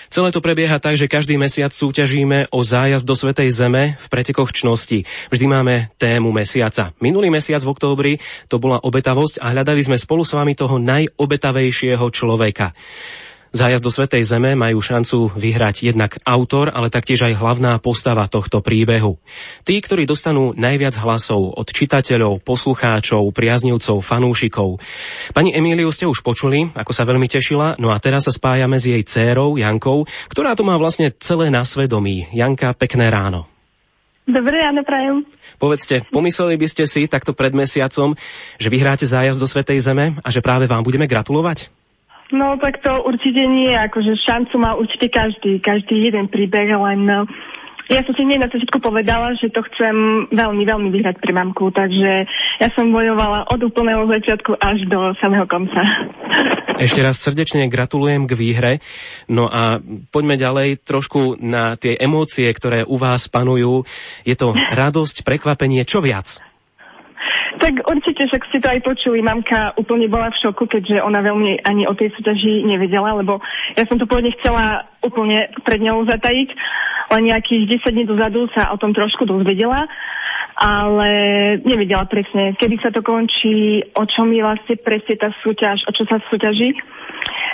[0.07, 4.55] Celé to prebieha tak, že každý mesiac súťažíme o zájazd do Svetej Zeme v pretekoch
[4.55, 5.03] čnosti.
[5.27, 6.95] Vždy máme tému mesiaca.
[7.03, 8.13] Minulý mesiac v októbri
[8.47, 12.71] to bola obetavosť a hľadali sme spolu s vami toho najobetavejšieho človeka.
[13.53, 18.65] Zájazd do Svetej Zeme majú šancu vyhrať jednak autor, ale taktiež aj hlavná postava tohto
[18.65, 19.21] príbehu.
[19.61, 24.81] Tí, ktorí dostanú najviac hlasov od čitateľov, poslucháčov, priaznivcov, fanúšikov.
[25.37, 28.89] Pani Emíliu ste už počuli, ako sa veľmi tešila, no a teraz sa spájame s
[28.89, 32.25] jej dcérou Jankou, ktorá to má vlastne celé na svedomí.
[32.33, 33.45] Janka, pekné ráno.
[34.25, 35.29] Dobre ráno prajem.
[35.61, 38.17] Povedzte, pomysleli by ste si takto pred mesiacom,
[38.57, 41.82] že vyhráte zájazd do Svetej Zeme a že práve vám budeme gratulovať?
[42.33, 47.29] No tak to určite nie, akože šancu má určite každý, každý jeden príbeh, len no,
[47.91, 51.67] ja som si nie na začiatku povedala, že to chcem veľmi, veľmi vyhrať pre mamku,
[51.69, 52.25] takže
[52.57, 55.83] ja som bojovala od úplného začiatku až do samého konca.
[56.79, 58.71] Ešte raz srdečne gratulujem k výhre.
[59.27, 63.83] No a poďme ďalej trošku na tie emócie, ktoré u vás panujú.
[64.23, 66.52] Je to radosť, prekvapenie, čo viac?
[67.63, 71.63] Tak určite, však ste to aj počuli, mamka úplne bola v šoku, keďže ona veľmi
[71.63, 73.39] ani o tej súťaži nevedela, lebo
[73.79, 76.49] ja som to pôvodne chcela úplne pred ňou zatajiť,
[77.15, 79.87] len nejakých 10 dní dozadu sa o tom trošku dozvedela,
[80.59, 81.09] ale
[81.63, 86.03] nevedela presne, kedy sa to končí, o čom je vlastne presne tá súťaž, o čo
[86.03, 86.75] sa súťaží.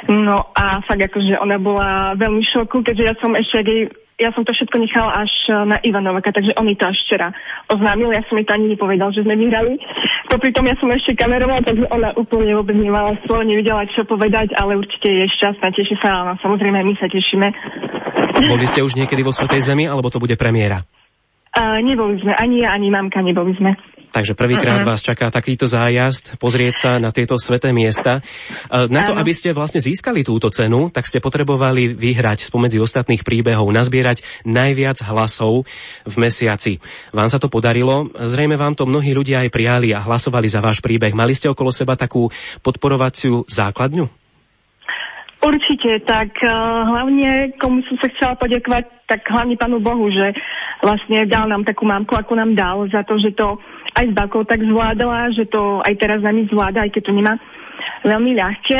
[0.10, 4.44] No a fakt akože ona bola veľmi šoku, keďže ja som ešte, jej ja som
[4.44, 7.32] to všetko nechala až e, na Ivanovaka, takže on mi to až včera
[7.72, 9.80] oznámil, ja som mi to ani nepovedal, že sme vyhrali.
[10.28, 14.54] Popri tom ja som ešte kamerovala, takže ona úplne vôbec nemala slovo, nevedela čo povedať,
[14.60, 17.48] ale určite je šťastná, teší sa, ale samozrejme my sa tešíme.
[18.46, 20.84] Boli ste už niekedy vo Svetej Zemi, alebo to bude premiéra?
[21.50, 23.74] Uh, neboli sme, ani ja, ani mamka neboli sme.
[24.10, 24.90] Takže prvýkrát uh-huh.
[24.90, 28.26] vás čaká takýto zájazd, pozrieť sa na tieto sveté miesta.
[28.90, 33.70] Na to, aby ste vlastne získali túto cenu, tak ste potrebovali vyhrať spomedzi ostatných príbehov,
[33.70, 35.70] nazbierať najviac hlasov
[36.10, 36.82] v mesiaci.
[37.14, 40.82] Vám sa to podarilo, zrejme vám to mnohí ľudia aj prijali a hlasovali za váš
[40.82, 41.14] príbeh.
[41.14, 42.34] Mali ste okolo seba takú
[42.66, 44.19] podporovaciu základňu?
[45.40, 46.52] Určite, tak uh,
[46.84, 50.36] hlavne komu som sa chcela poďakovať, tak hlavne Pánu Bohu, že
[50.84, 53.56] vlastne dal nám takú mámku, ako nám dal, za to, že to
[53.96, 57.34] aj s Bakou tak zvládala, že to aj teraz nami zvláda, aj keď to nemá
[58.04, 58.80] veľmi ľahké.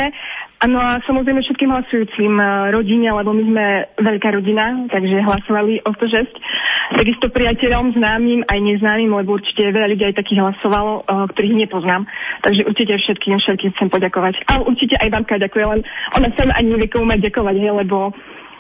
[0.60, 5.92] Áno a samozrejme všetkým hlasujúcim eh, rodine, lebo my sme veľká rodina, takže hlasovali o
[5.96, 7.00] 106.
[7.00, 12.04] Takisto priateľom, známym aj neznámym, lebo určite veľa ľudí aj takých hlasovalo, eh, ktorých nepoznám.
[12.44, 14.36] Takže určite všetkým, všetkým chcem poďakovať.
[14.52, 15.82] A určite aj Banka ďakuje, len
[16.20, 18.12] ona sa ani nevie komu mať ďakovať, lebo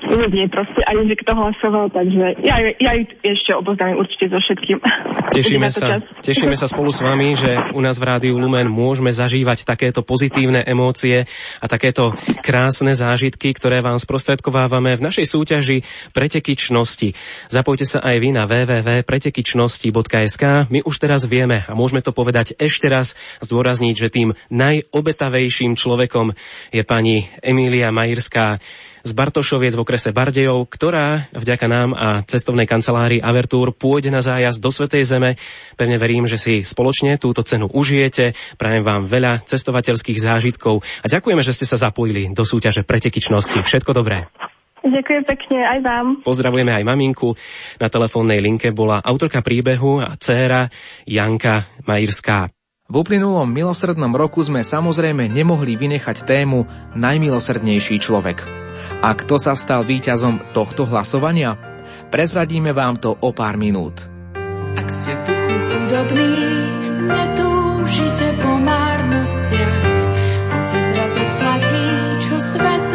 [0.07, 2.91] ľudí proste aj že kto hlasoval, takže ja, ja
[3.23, 4.77] ešte obozdám určite so všetkým.
[5.35, 9.61] Tešíme sa, tešíme sa spolu s vami, že u nás v Rádiu Lumen môžeme zažívať
[9.61, 11.29] takéto pozitívne emócie
[11.61, 15.85] a takéto krásne zážitky, ktoré vám sprostredkovávame v našej súťaži
[16.17, 17.13] Pretekyčnosti.
[17.53, 20.43] Zapojte sa aj vy na www.pretekyčnosti.sk.
[20.73, 23.13] My už teraz vieme a môžeme to povedať ešte raz,
[23.45, 26.33] zdôrazniť, že tým najobetavejším človekom
[26.73, 28.57] je pani Emília Majirská,
[29.03, 34.59] z Bartošoviec v okrese Bardejov, ktorá vďaka nám a cestovnej kancelárii Avertúr pôjde na zájazd
[34.59, 35.31] do Svetej Zeme.
[35.79, 38.35] Pevne verím, že si spoločne túto cenu užijete.
[38.59, 43.63] Prajem vám veľa cestovateľských zážitkov a ďakujeme, že ste sa zapojili do súťaže pretekyčnosti.
[43.63, 44.27] Všetko dobré.
[44.79, 46.07] Ďakujem pekne aj vám.
[46.23, 47.35] Pozdravujeme aj maminku.
[47.77, 50.71] Na telefónnej linke bola autorka príbehu a dcéra
[51.03, 52.47] Janka Majirská.
[52.89, 56.65] V uplynulom milosrdnom roku sme samozrejme nemohli vynechať tému
[56.97, 58.58] Najmilosrdnejší človek.
[58.99, 61.55] A kto sa stal víťazom tohto hlasovania?
[62.09, 64.09] Prezradíme vám to o pár minút.
[64.75, 66.33] Ak ste v duchu chudobní,
[67.05, 69.87] netúžite po márnostiach.
[70.49, 71.85] Otec raz odplatí,
[72.21, 72.88] čo svetu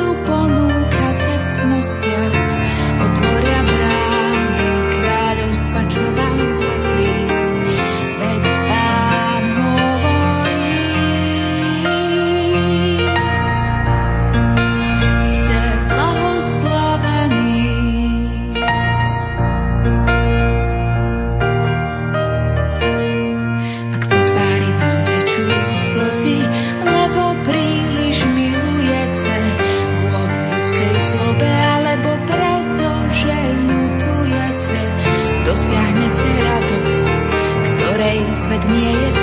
[38.64, 39.13] svet nie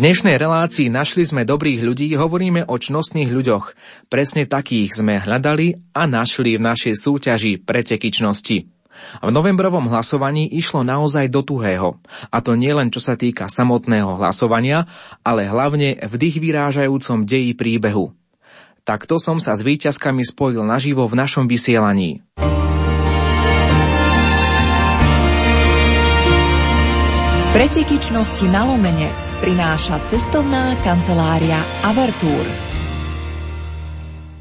[0.00, 3.76] dnešnej relácii Našli sme dobrých ľudí hovoríme o čnostných ľuďoch.
[4.08, 8.64] Presne takých sme hľadali a našli v našej súťaži pretekyčnosti.
[9.20, 12.00] V novembrovom hlasovaní išlo naozaj do tuhého.
[12.32, 14.88] A to nielen čo sa týka samotného hlasovania,
[15.20, 18.16] ale hlavne v dých vyrážajúcom deji príbehu.
[18.88, 22.24] Takto som sa s výťazkami spojil naživo v našom vysielaní.
[27.52, 32.44] Pretekyčnosti na lomene prináša cestovná kancelária Avertúr.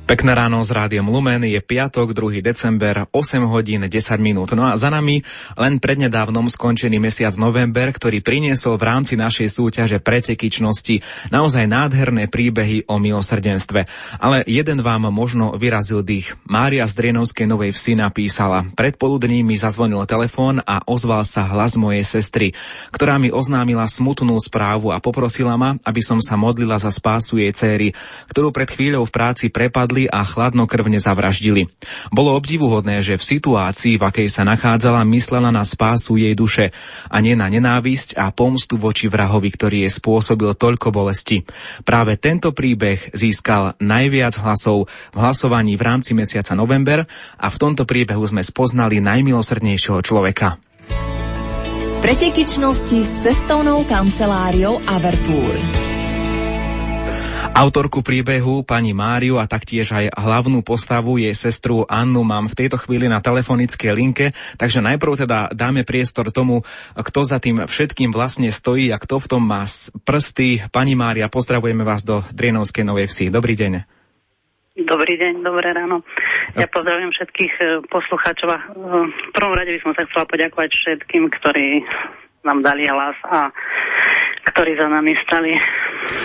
[0.10, 2.42] Pekné ráno s rádiom Lumen, je piatok, 2.
[2.42, 4.58] december, 8 hodín 10 minút.
[4.58, 5.22] No a za nami
[5.54, 12.90] len prednedávnom skončený mesiac november, ktorý priniesol v rámci našej súťaže pretekyčnosti naozaj nádherné príbehy
[12.90, 13.86] o milosrdenstve.
[14.18, 16.34] Ale jeden vám možno vyrazil dých.
[16.50, 18.66] Mária z Drienovskej Novej Vsi napísala.
[18.74, 22.58] Predpoludní mi zazvonil telefón a ozval sa hlas mojej sestry,
[22.90, 27.54] ktorá mi oznámila smutnú správu a poprosila ma, aby som sa modlila za spásu jej
[27.54, 27.94] céry,
[28.34, 31.68] ktorú pred chvíľou v práci prepadli napadli a chladnokrvne zavraždili.
[32.14, 36.72] Bolo obdivuhodné, že v situácii, v akej sa nachádzala, myslela na spásu jej duše
[37.10, 41.44] a nie na nenávisť a pomstu voči vrahovi, ktorý jej spôsobil toľko bolesti.
[41.84, 47.04] Práve tento príbeh získal najviac hlasov v hlasovaní v rámci mesiaca november
[47.36, 50.62] a v tomto príbehu sme spoznali najmilosrdnejšieho človeka.
[52.00, 55.99] Pretekyčnosti s cestovnou kanceláriou Avertúr.
[57.60, 62.80] Autorku príbehu, pani Máriu a taktiež aj hlavnú postavu, jej sestru Annu mám v tejto
[62.80, 66.64] chvíli na telefonickej linke, takže najprv teda dáme priestor tomu,
[66.96, 69.68] kto za tým všetkým vlastne stojí a kto v tom má
[70.08, 70.72] prsty.
[70.72, 73.28] Pani Mária, pozdravujeme vás do Drienovskej Novej Vsi.
[73.28, 73.84] Dobrý deň.
[74.80, 76.08] Dobrý deň, dobré ráno.
[76.56, 78.68] Ja pozdravujem všetkých eh, poslucháčov a eh,
[79.12, 81.84] v prvom rade by som sa chcela poďakovať všetkým, ktorí
[82.48, 83.52] nám dali hlas a
[84.46, 85.52] ktorí za nami stali.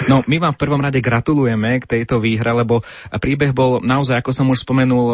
[0.06, 4.30] No, my vám v prvom rade gratulujeme k tejto výhre, lebo príbeh bol naozaj, ako
[4.30, 5.06] som už spomenul,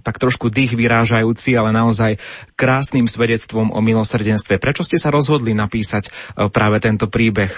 [0.00, 2.16] tak trošku dých vyrážajúci, ale naozaj
[2.56, 4.56] krásnym svedectvom o milosrdenstve.
[4.58, 7.52] Prečo ste sa rozhodli napísať o, práve tento príbeh?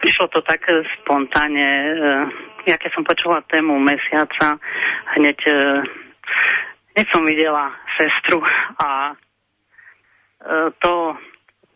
[0.00, 0.64] Prišlo to tak
[1.04, 1.68] spontánne.
[2.64, 4.56] Ja keď som počula tému mesiaca,
[5.16, 5.60] hneď, e,
[6.96, 8.40] hneď som videla sestru
[8.80, 9.14] a e,
[10.80, 10.92] to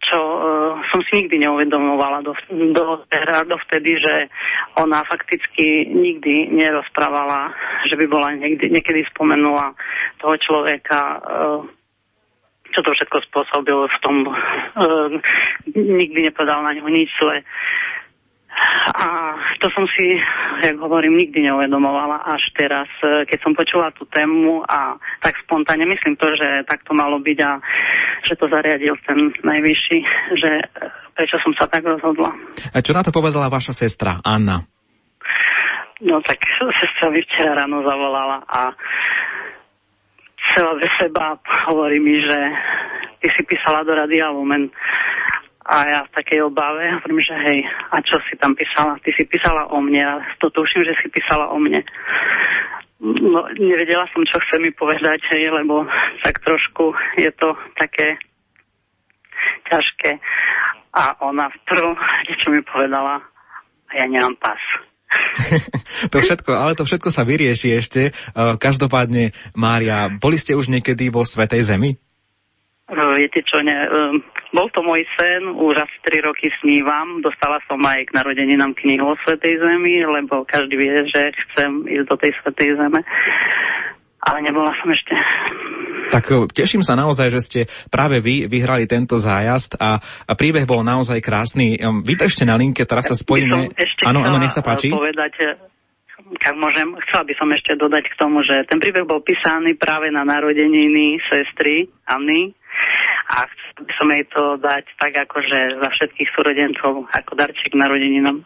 [0.08, 2.84] čo uh, som si nikdy neuvedomovala do, do,
[3.48, 4.28] do vtedy, že
[4.76, 7.52] ona fakticky nikdy nerozprávala,
[7.88, 9.72] že by bola niekdy, niekedy spomenula
[10.20, 11.60] toho človeka, uh,
[12.74, 15.08] čo to všetko spôsobil v tom, uh,
[15.72, 17.46] nikdy nepovedal na ňo nič zle.
[18.94, 20.20] A to som si,
[20.62, 25.88] jak hovorím, nikdy neuvedomovala až teraz, e, keď som počula tú tému a tak spontánne
[25.88, 27.50] myslím to, že tak to malo byť a
[28.22, 29.98] že to zariadil ten najvyšší,
[30.38, 30.64] že e,
[31.16, 32.30] prečo som sa tak rozhodla.
[32.70, 34.62] A čo na to povedala vaša sestra, Anna?
[36.04, 36.38] No tak
[36.80, 38.70] sestra mi včera ráno zavolala a
[40.54, 42.38] celá bez seba hovorí mi, že
[43.24, 44.68] ty si písala do Radia Lumen
[45.64, 49.00] a ja v takej obave hovorím, že hej, a čo si tam písala?
[49.00, 51.80] Ty si písala o mne a to tuším, že si písala o mne.
[53.00, 55.88] No, nevedela som, čo chce mi povedať, hej, lebo
[56.20, 58.20] tak trošku je to také
[59.72, 60.20] ťažké.
[60.94, 61.96] A ona v prvom
[62.36, 63.24] čo mi povedala,
[63.88, 64.60] a ja nemám pas.
[66.12, 68.12] to všetko, ale to všetko sa vyrieši ešte.
[68.36, 72.03] Každopádne, Mária, boli ste už niekedy vo Svetej Zemi?
[72.92, 74.20] Viete čo, ne, um,
[74.52, 77.24] bol to môj sen, už asi 3 roky snívam.
[77.24, 82.06] Dostala som aj k narodeninám knihu o Svetej Zemi, lebo každý vie, že chcem ísť
[82.12, 83.00] do tej Svetej Zeme.
[84.20, 85.16] Ale nebola som ešte.
[86.12, 90.68] Tak uh, teším sa naozaj, že ste práve vy vyhrali tento zájazd a, a príbeh
[90.68, 91.80] bol naozaj krásny.
[92.04, 93.72] Vydržte na linke, teraz sa spojíme.
[94.04, 94.92] Áno, áno, nech sa páči.
[94.92, 95.56] povedať,
[96.24, 100.08] ak môžem, chcela by som ešte dodať k tomu, že ten príbeh bol písaný práve
[100.08, 102.52] na narodeniny sestry Anny,
[103.34, 108.44] a chcel by som jej to dať tak akože za všetkých súrodencov ako darček narodeninám.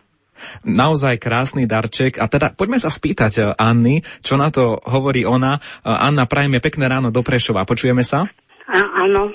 [0.63, 2.23] Naozaj krásny darček.
[2.23, 5.59] A teda poďme sa spýtať eh, Anny, čo na to hovorí ona.
[5.59, 7.67] Eh, Anna, prajme pekné ráno do Prešova.
[7.67, 8.27] Počujeme sa?
[8.69, 9.33] áno,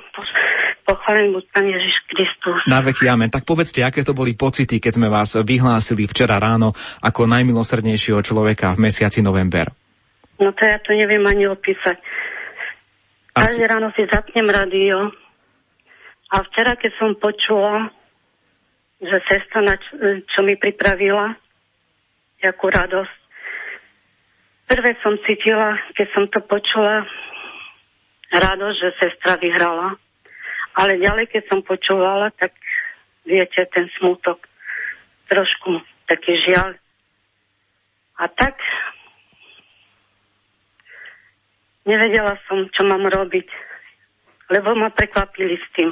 [0.85, 2.59] pochválen buď Pán Ježiš Kristus.
[2.69, 3.33] Na veky amen.
[3.33, 8.77] Tak povedzte, aké to boli pocity, keď sme vás vyhlásili včera ráno ako najmilosrdnejšieho človeka
[8.77, 9.73] v mesiaci november.
[10.37, 11.97] No to ja to neviem ani opísať.
[13.33, 15.09] Každé ráno si zapnem rádio
[16.29, 17.89] a včera, keď som počula,
[19.01, 21.33] že sestra, čo, čo mi pripravila,
[22.45, 23.17] jakú radosť,
[24.69, 27.09] prvé som cítila, keď som to počula,
[28.29, 29.97] radosť, že sestra vyhrala.
[30.77, 32.53] Ale ďalej, keď som počúvala, tak
[33.25, 34.45] viete, ten smutok,
[35.25, 36.77] trošku taký žiaľ.
[38.17, 38.57] A tak
[41.87, 43.47] nevedela som, čo mám robiť,
[44.51, 45.89] lebo ma prekvapili s tým.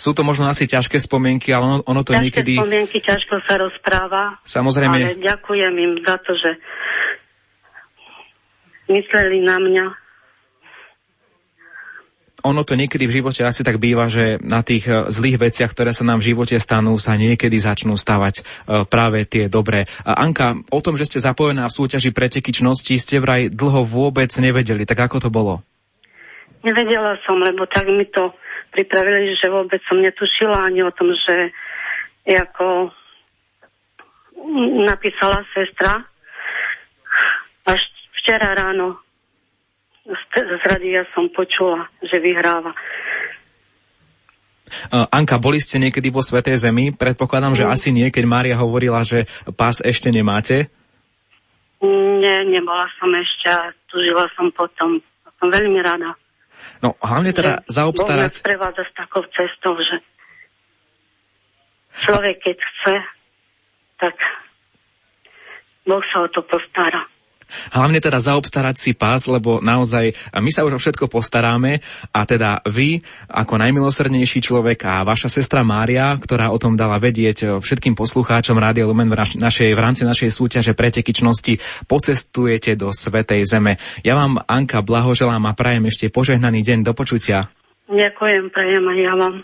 [0.00, 2.52] Sú to možno asi ťažké spomienky, ale ono, ono to ťažké niekedy...
[2.56, 4.40] spomienky, ťažko sa rozpráva.
[4.48, 4.96] Samozrejme.
[4.96, 6.50] Ale ďakujem im za to, že
[8.88, 9.86] mysleli na mňa.
[12.44, 15.92] Ono to niekedy v živote asi tak býva, že na tých e, zlých veciach, ktoré
[15.92, 18.42] sa nám v živote stanú, sa niekedy začnú stavať e,
[18.88, 19.84] práve tie dobré.
[20.04, 24.88] Anka, o tom, že ste zapojená v súťaži pretekyčnosti, ste vraj dlho vôbec nevedeli.
[24.88, 25.60] Tak ako to bolo?
[26.64, 28.32] Nevedela som, lebo tak mi to
[28.72, 31.52] pripravili, že vôbec som netušila ani o tom, že
[32.24, 32.92] ako
[34.88, 36.04] napísala sestra.
[37.68, 37.80] Až
[38.20, 39.00] včera ráno
[40.10, 42.74] z radia som počula, že vyhráva.
[44.90, 46.94] Anka, boli ste niekedy vo Svetej Zemi?
[46.94, 47.70] Predpokladám, že mm.
[47.70, 49.26] asi nie, keď Mária hovorila, že
[49.58, 50.70] pás ešte nemáte.
[51.82, 55.02] Nie, nebola som ešte a tužila som potom.
[55.40, 56.14] Som veľmi rada.
[56.84, 58.32] No hlavne teda že zaobstarať...
[58.40, 59.96] Boh prevádza s takou cestou, že
[62.04, 62.96] človek keď chce,
[63.96, 64.16] tak
[65.88, 67.08] Boh sa o to postará.
[67.70, 71.82] Hlavne teda zaobstarať si pás, lebo naozaj my sa už o všetko postaráme
[72.14, 77.60] a teda vy ako najmilosrdnejší človek a vaša sestra Mária, ktorá o tom dala vedieť
[77.60, 83.76] všetkým poslucháčom Rádia Lumen v, našej, v rámci našej súťaže pretekyčnosti, pocestujete do Svetej Zeme.
[84.06, 87.50] Ja vám, Anka, blahoželám a prajem ešte požehnaný deň do počutia.
[87.90, 89.34] Ďakujem, prajem aj ja vám.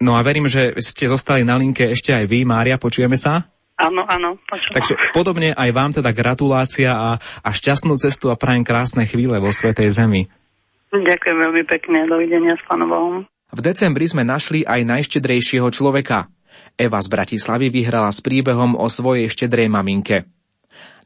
[0.00, 3.44] No a verím, že ste zostali na linke ešte aj vy, Mária, počujeme sa?
[3.80, 4.36] Áno, áno.
[4.44, 4.76] Počúvam.
[4.76, 9.48] Takže podobne aj vám teda gratulácia a, a šťastnú cestu a prajem krásne chvíle vo
[9.48, 10.28] Svetej Zemi.
[10.92, 12.04] Ďakujem veľmi pekne.
[12.04, 16.28] Dovidenia s Pánom V decembri sme našli aj najštedrejšieho človeka.
[16.76, 20.28] Eva z Bratislavy vyhrala s príbehom o svojej štedrej maminke.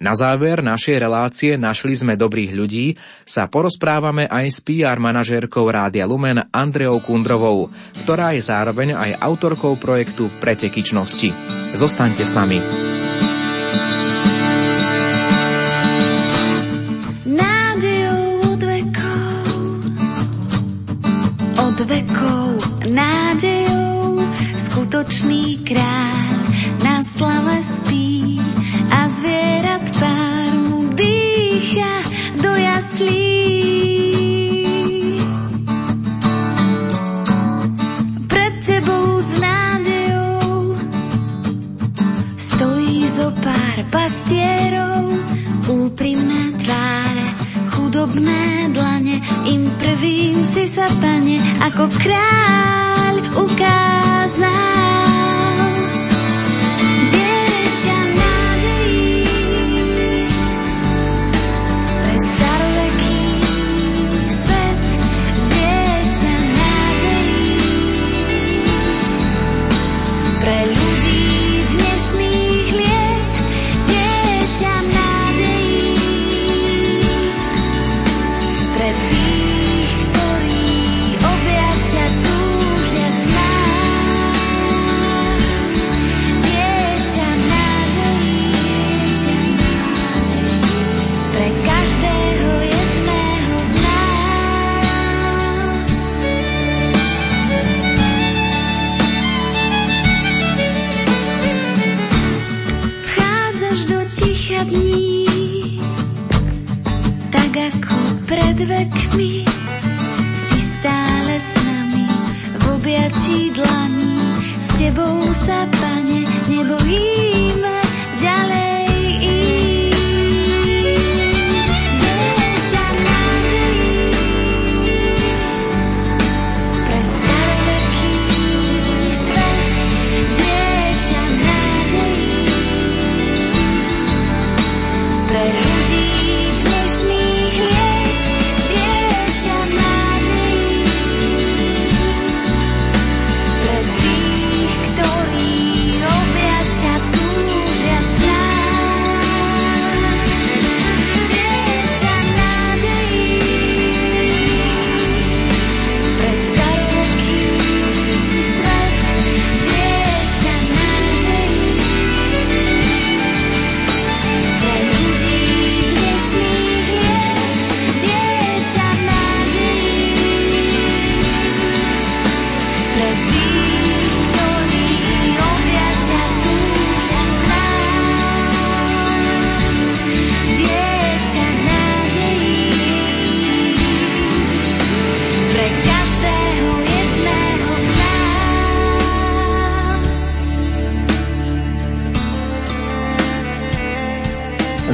[0.03, 6.05] Na záver našej relácie Našli sme dobrých ľudí sa porozprávame aj s PR manažérkou Rádia
[6.05, 7.71] Lumen Andreou Kundrovou,
[8.05, 11.31] ktorá je zároveň aj autorkou projektu Pretekyčnosti.
[11.73, 12.59] Zostaňte s nami.
[21.55, 22.55] od vekov
[24.85, 26.39] skutočný kráľ
[26.87, 28.39] na slave spí
[28.91, 31.95] a zvierat pár mu dýcha
[32.43, 33.33] do jaslí.
[38.29, 40.77] Pred tebou s nádejou
[42.37, 45.05] stojí zo pár pastierov,
[45.69, 47.29] úprimné tváre,
[47.73, 49.17] chudobné dlane,
[49.49, 55.14] im prvým si sa pane ako kráľ ukázal.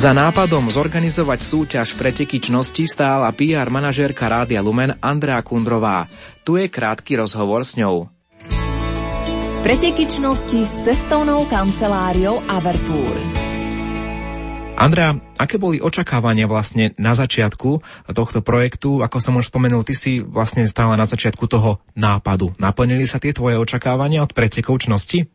[0.01, 6.09] Za nápadom zorganizovať súťaž pretekyčnosti stála PR manažérka Rádia Lumen Andrea Kundrová.
[6.41, 8.09] Tu je krátky rozhovor s ňou.
[9.61, 13.13] Pretekyčnosti s cestovnou kanceláriou Avertúr.
[14.81, 17.85] Andrea, aké boli očakávania vlastne na začiatku
[18.17, 19.05] tohto projektu?
[19.05, 22.57] Ako som už spomenul, ty si vlastne stála na začiatku toho nápadu.
[22.57, 25.29] Naplnili sa tie tvoje očakávania od pretekov čnosti?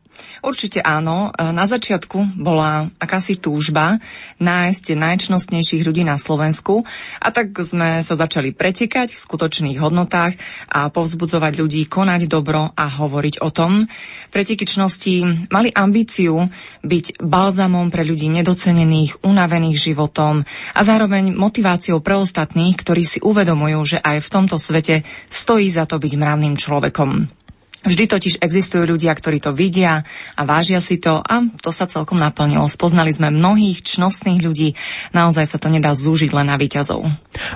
[0.44, 1.30] Určite áno.
[1.34, 3.98] E, na začiatku bola akási túžba
[4.38, 6.84] nájsť najčnostnejších ľudí na Slovensku
[7.18, 10.36] a tak sme sa začali pretekať v skutočných hodnotách
[10.70, 13.88] a povzbudzovať ľudí konať dobro a hovoriť o tom.
[14.30, 16.46] Preteky čnosti mali ambíciu
[16.84, 20.44] byť balzamom pre ľudí nedocenených, unavených životom
[20.74, 25.88] a zároveň motiváciou pre ostatných, ktorí si uvedomujú, že aj v tomto svete stojí za
[25.88, 27.45] to byť mravným človekom.
[27.86, 30.02] Vždy totiž existujú ľudia, ktorí to vidia
[30.34, 32.66] a vážia si to a to sa celkom naplnilo.
[32.66, 34.74] Spoznali sme mnohých čnostných ľudí,
[35.14, 37.06] naozaj sa to nedá zúžiť len na výťazov.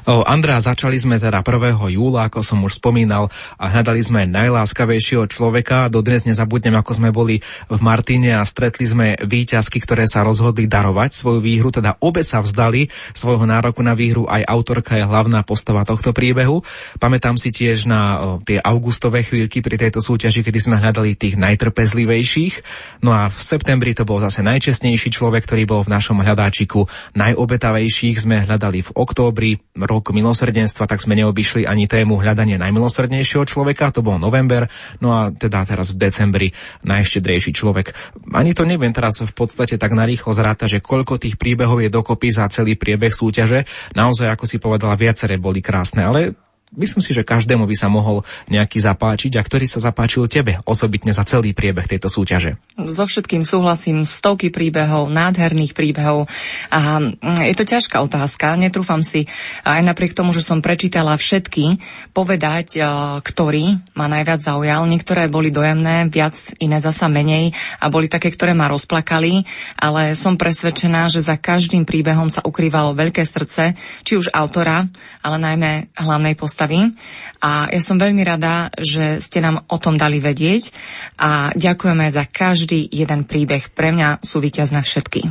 [0.07, 1.99] Andrá, začali sme teda 1.
[1.99, 3.27] júla, ako som už spomínal,
[3.59, 5.91] a hľadali sme najláskavejšieho človeka.
[5.91, 11.11] Dodnes nezabudnem, ako sme boli v Martine a stretli sme výťazky, ktoré sa rozhodli darovať
[11.11, 12.87] svoju výhru, teda obe sa vzdali
[13.19, 16.63] svojho nároku na výhru, aj autorka je hlavná postava tohto príbehu.
[17.03, 21.41] Pamätám si tiež na tie augustové chvíľky pri tejto súťaži súťaži, kedy sme hľadali tých
[21.41, 22.61] najtrpezlivejších.
[23.01, 26.85] No a v septembri to bol zase najčestnejší človek, ktorý bol v našom hľadáčiku.
[27.17, 33.97] Najobetavejších sme hľadali v októbri, rok milosrdenstva, tak sme neobyšli ani tému hľadanie najmilosrdnejšieho človeka,
[33.97, 34.69] to bol november,
[35.01, 36.49] no a teda teraz v decembri
[36.85, 37.97] najštedrejší človek.
[38.37, 42.29] Ani to neviem teraz v podstate tak narýchlo zráta, že koľko tých príbehov je dokopy
[42.29, 43.65] za celý priebeh súťaže.
[43.97, 46.37] Naozaj, ako si povedala, viaceré boli krásne, ale
[46.79, 51.11] myslím si, že každému by sa mohol nejaký zapáčiť a ktorý sa zapáčil tebe osobitne
[51.11, 52.55] za celý priebeh tejto súťaže.
[52.87, 56.31] So všetkým súhlasím, stovky príbehov, nádherných príbehov
[56.71, 58.55] a mm, je to ťažká otázka.
[58.55, 59.27] Netrúfam si
[59.67, 61.83] aj napriek tomu, že som prečítala všetky,
[62.15, 62.79] povedať,
[63.27, 64.87] ktorý ma najviac zaujal.
[64.87, 67.51] Niektoré boli dojemné, viac iné zasa menej
[67.83, 69.43] a boli také, ktoré ma rozplakali,
[69.75, 73.75] ale som presvedčená, že za každým príbehom sa ukrývalo veľké srdce,
[74.07, 74.87] či už autora,
[75.21, 76.93] ale najmä hlavnej postavy postaví.
[77.41, 80.77] A ja som veľmi rada, že ste nám o tom dali vedieť
[81.17, 83.73] a ďakujeme za každý jeden príbeh.
[83.73, 85.25] Pre mňa sú víťazné všetky.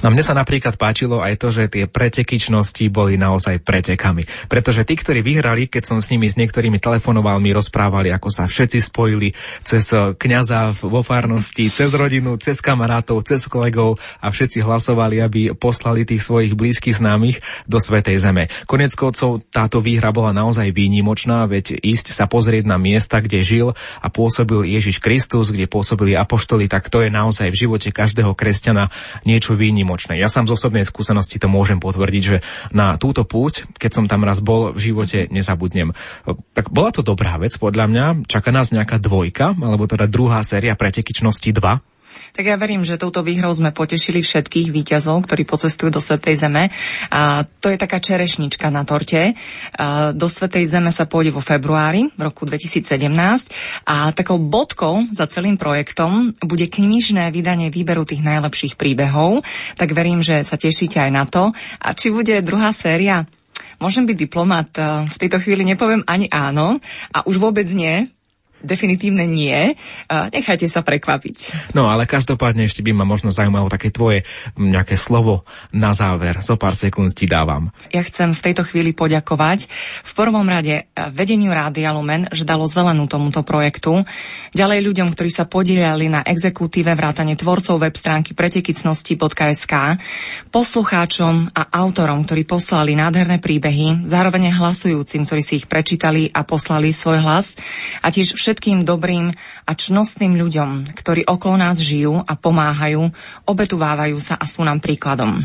[0.00, 4.28] No mne sa napríklad páčilo aj to, že tie pretekyčnosti boli naozaj pretekami.
[4.46, 8.44] Pretože tí, ktorí vyhrali, keď som s nimi s niektorými telefonoval, mi rozprávali, ako sa
[8.46, 9.32] všetci spojili
[9.66, 15.40] cez eh, kňaza vo farnosti, cez rodinu, cez kamarátov, cez kolegov a všetci hlasovali, aby
[15.56, 18.46] poslali tých svojich blízkych známych do Svetej Zeme.
[18.70, 23.68] Konec koncov táto výhra bola naozaj výnimočná, veď ísť sa pozrieť na miesta, kde žil
[24.00, 28.92] a pôsobil Ježiš Kristus, kde pôsobili apoštoli, tak to je naozaj v živote každého kresťana
[29.24, 30.20] niečo výnimočné.
[30.20, 32.44] Ja sám z osobnej skúsenosti to môžem potvrdiť, že
[32.76, 35.96] na túto púť, keď som tam raz bol, v živote nezabudnem.
[36.52, 38.04] Tak bola to dobrá vec, podľa mňa.
[38.28, 41.95] Čaká nás nejaká dvojka, alebo teda druhá séria pretekyčnosti 2.
[42.36, 46.68] Tak ja verím, že touto výhrou sme potešili všetkých výťazov, ktorí pocestujú do Svetej Zeme.
[47.08, 49.32] A to je taká čerešnička na torte.
[49.76, 53.08] A do Svetej Zeme sa pôjde vo februári v roku 2017
[53.88, 59.46] a takou bodkou za celým projektom bude knižné vydanie výberu tých najlepších príbehov.
[59.80, 61.56] Tak verím, že sa tešíte aj na to.
[61.80, 63.24] A či bude druhá séria?
[63.76, 64.72] Môžem byť diplomat,
[65.04, 66.80] v tejto chvíli nepoviem ani áno
[67.12, 68.08] a už vôbec nie,
[68.64, 69.74] definitívne nie.
[70.08, 71.70] Nechajte sa prekvapiť.
[71.76, 74.24] No ale každopádne ešte by ma možno zaujímalo také tvoje
[74.56, 75.44] nejaké slovo
[75.74, 76.40] na záver.
[76.40, 77.70] Zo pár sekúnd ti dávam.
[77.92, 79.68] Ja chcem v tejto chvíli poďakovať
[80.02, 84.02] v prvom rade vedeniu Rádia Lumen, že dalo zelenú tomuto projektu.
[84.56, 89.74] Ďalej ľuďom, ktorí sa podielali na exekutíve vrátane tvorcov web stránky pretekicnosti.sk,
[90.50, 96.90] poslucháčom a autorom, ktorí poslali nádherné príbehy, zároveň hlasujúcim, ktorí si ich prečítali a poslali
[96.90, 97.54] svoj hlas
[98.00, 99.34] a tiež všetkým dobrým
[99.66, 103.10] a čnostným ľuďom, ktorí okolo nás žijú a pomáhajú,
[103.42, 105.42] obetuvávajú sa a sú nám príkladom.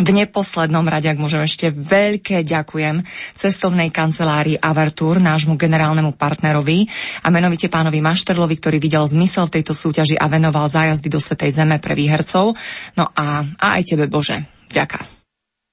[0.00, 3.04] V neposlednom rade, ak môžem ešte veľké ďakujem
[3.36, 6.88] cestovnej kancelárii Avertur, nášmu generálnemu partnerovi
[7.22, 11.78] a menovite pánovi Mašterlovi, ktorý videl zmysel tejto súťaži a venoval zájazdy do Svetej Zeme
[11.78, 12.56] pre výhercov.
[12.98, 14.42] No a, a aj tebe Bože.
[14.72, 15.13] Ďakujem.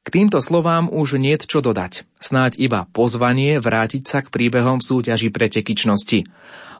[0.02, 2.10] K týmto slovám už nie čo dodať.
[2.18, 6.26] Snáď iba pozvanie vrátiť sa k príbehom v súťaži pretekyčnosti.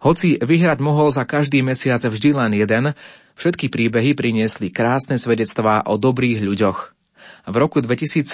[0.02, 2.98] Hoci vyhrať mohol za každý mesiac vždy len jeden,
[3.38, 6.98] všetky príbehy priniesli krásne svedectvá o dobrých ľuďoch.
[7.46, 8.26] V roku 2017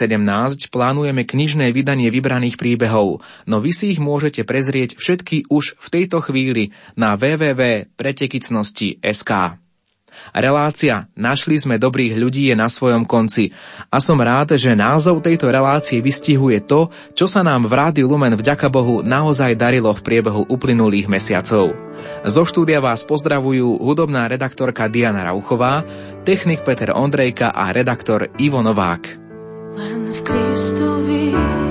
[0.72, 6.24] plánujeme knižné vydanie vybraných príbehov, no vy si ich môžete prezrieť všetky už v tejto
[6.24, 9.32] chvíli na www.pretekicnosti.sk.
[10.32, 13.52] Relácia Našli sme dobrých ľudí je na svojom konci
[13.90, 18.38] a som rád, že názov tejto relácie vystihuje to, čo sa nám v Rádiu Lumen
[18.38, 21.74] vďaka Bohu naozaj darilo v priebehu uplynulých mesiacov.
[22.24, 25.82] Zo štúdia vás pozdravujú hudobná redaktorka Diana Rauchová,
[26.22, 29.04] technik Peter Ondrejka a redaktor Ivo Novák.
[29.78, 31.67] Len v Kristovi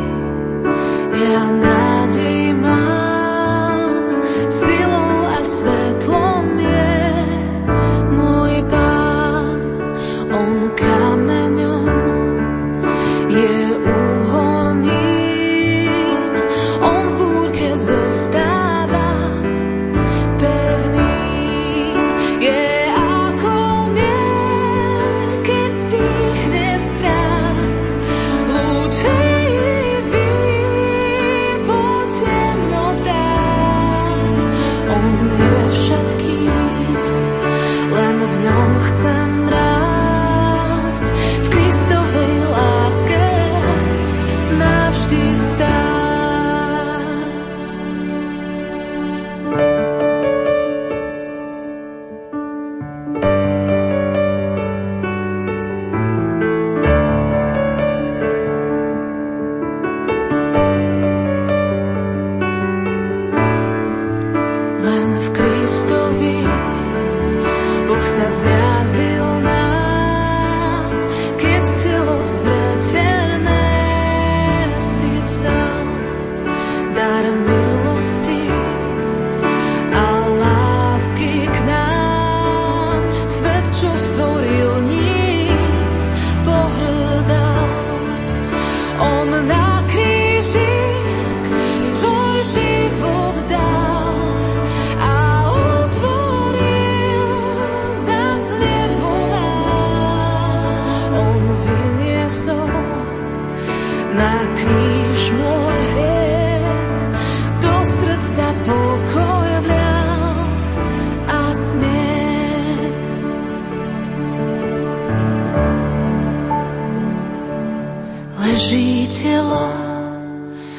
[118.57, 119.69] Leží telo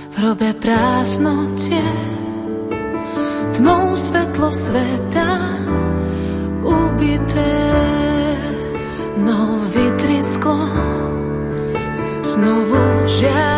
[0.10, 1.78] v hrobe prázdnote,
[3.54, 5.30] tmou svetlo sveta
[6.66, 7.54] ubité,
[9.22, 10.58] no vytrisklo
[12.26, 13.57] znovu žiaľ.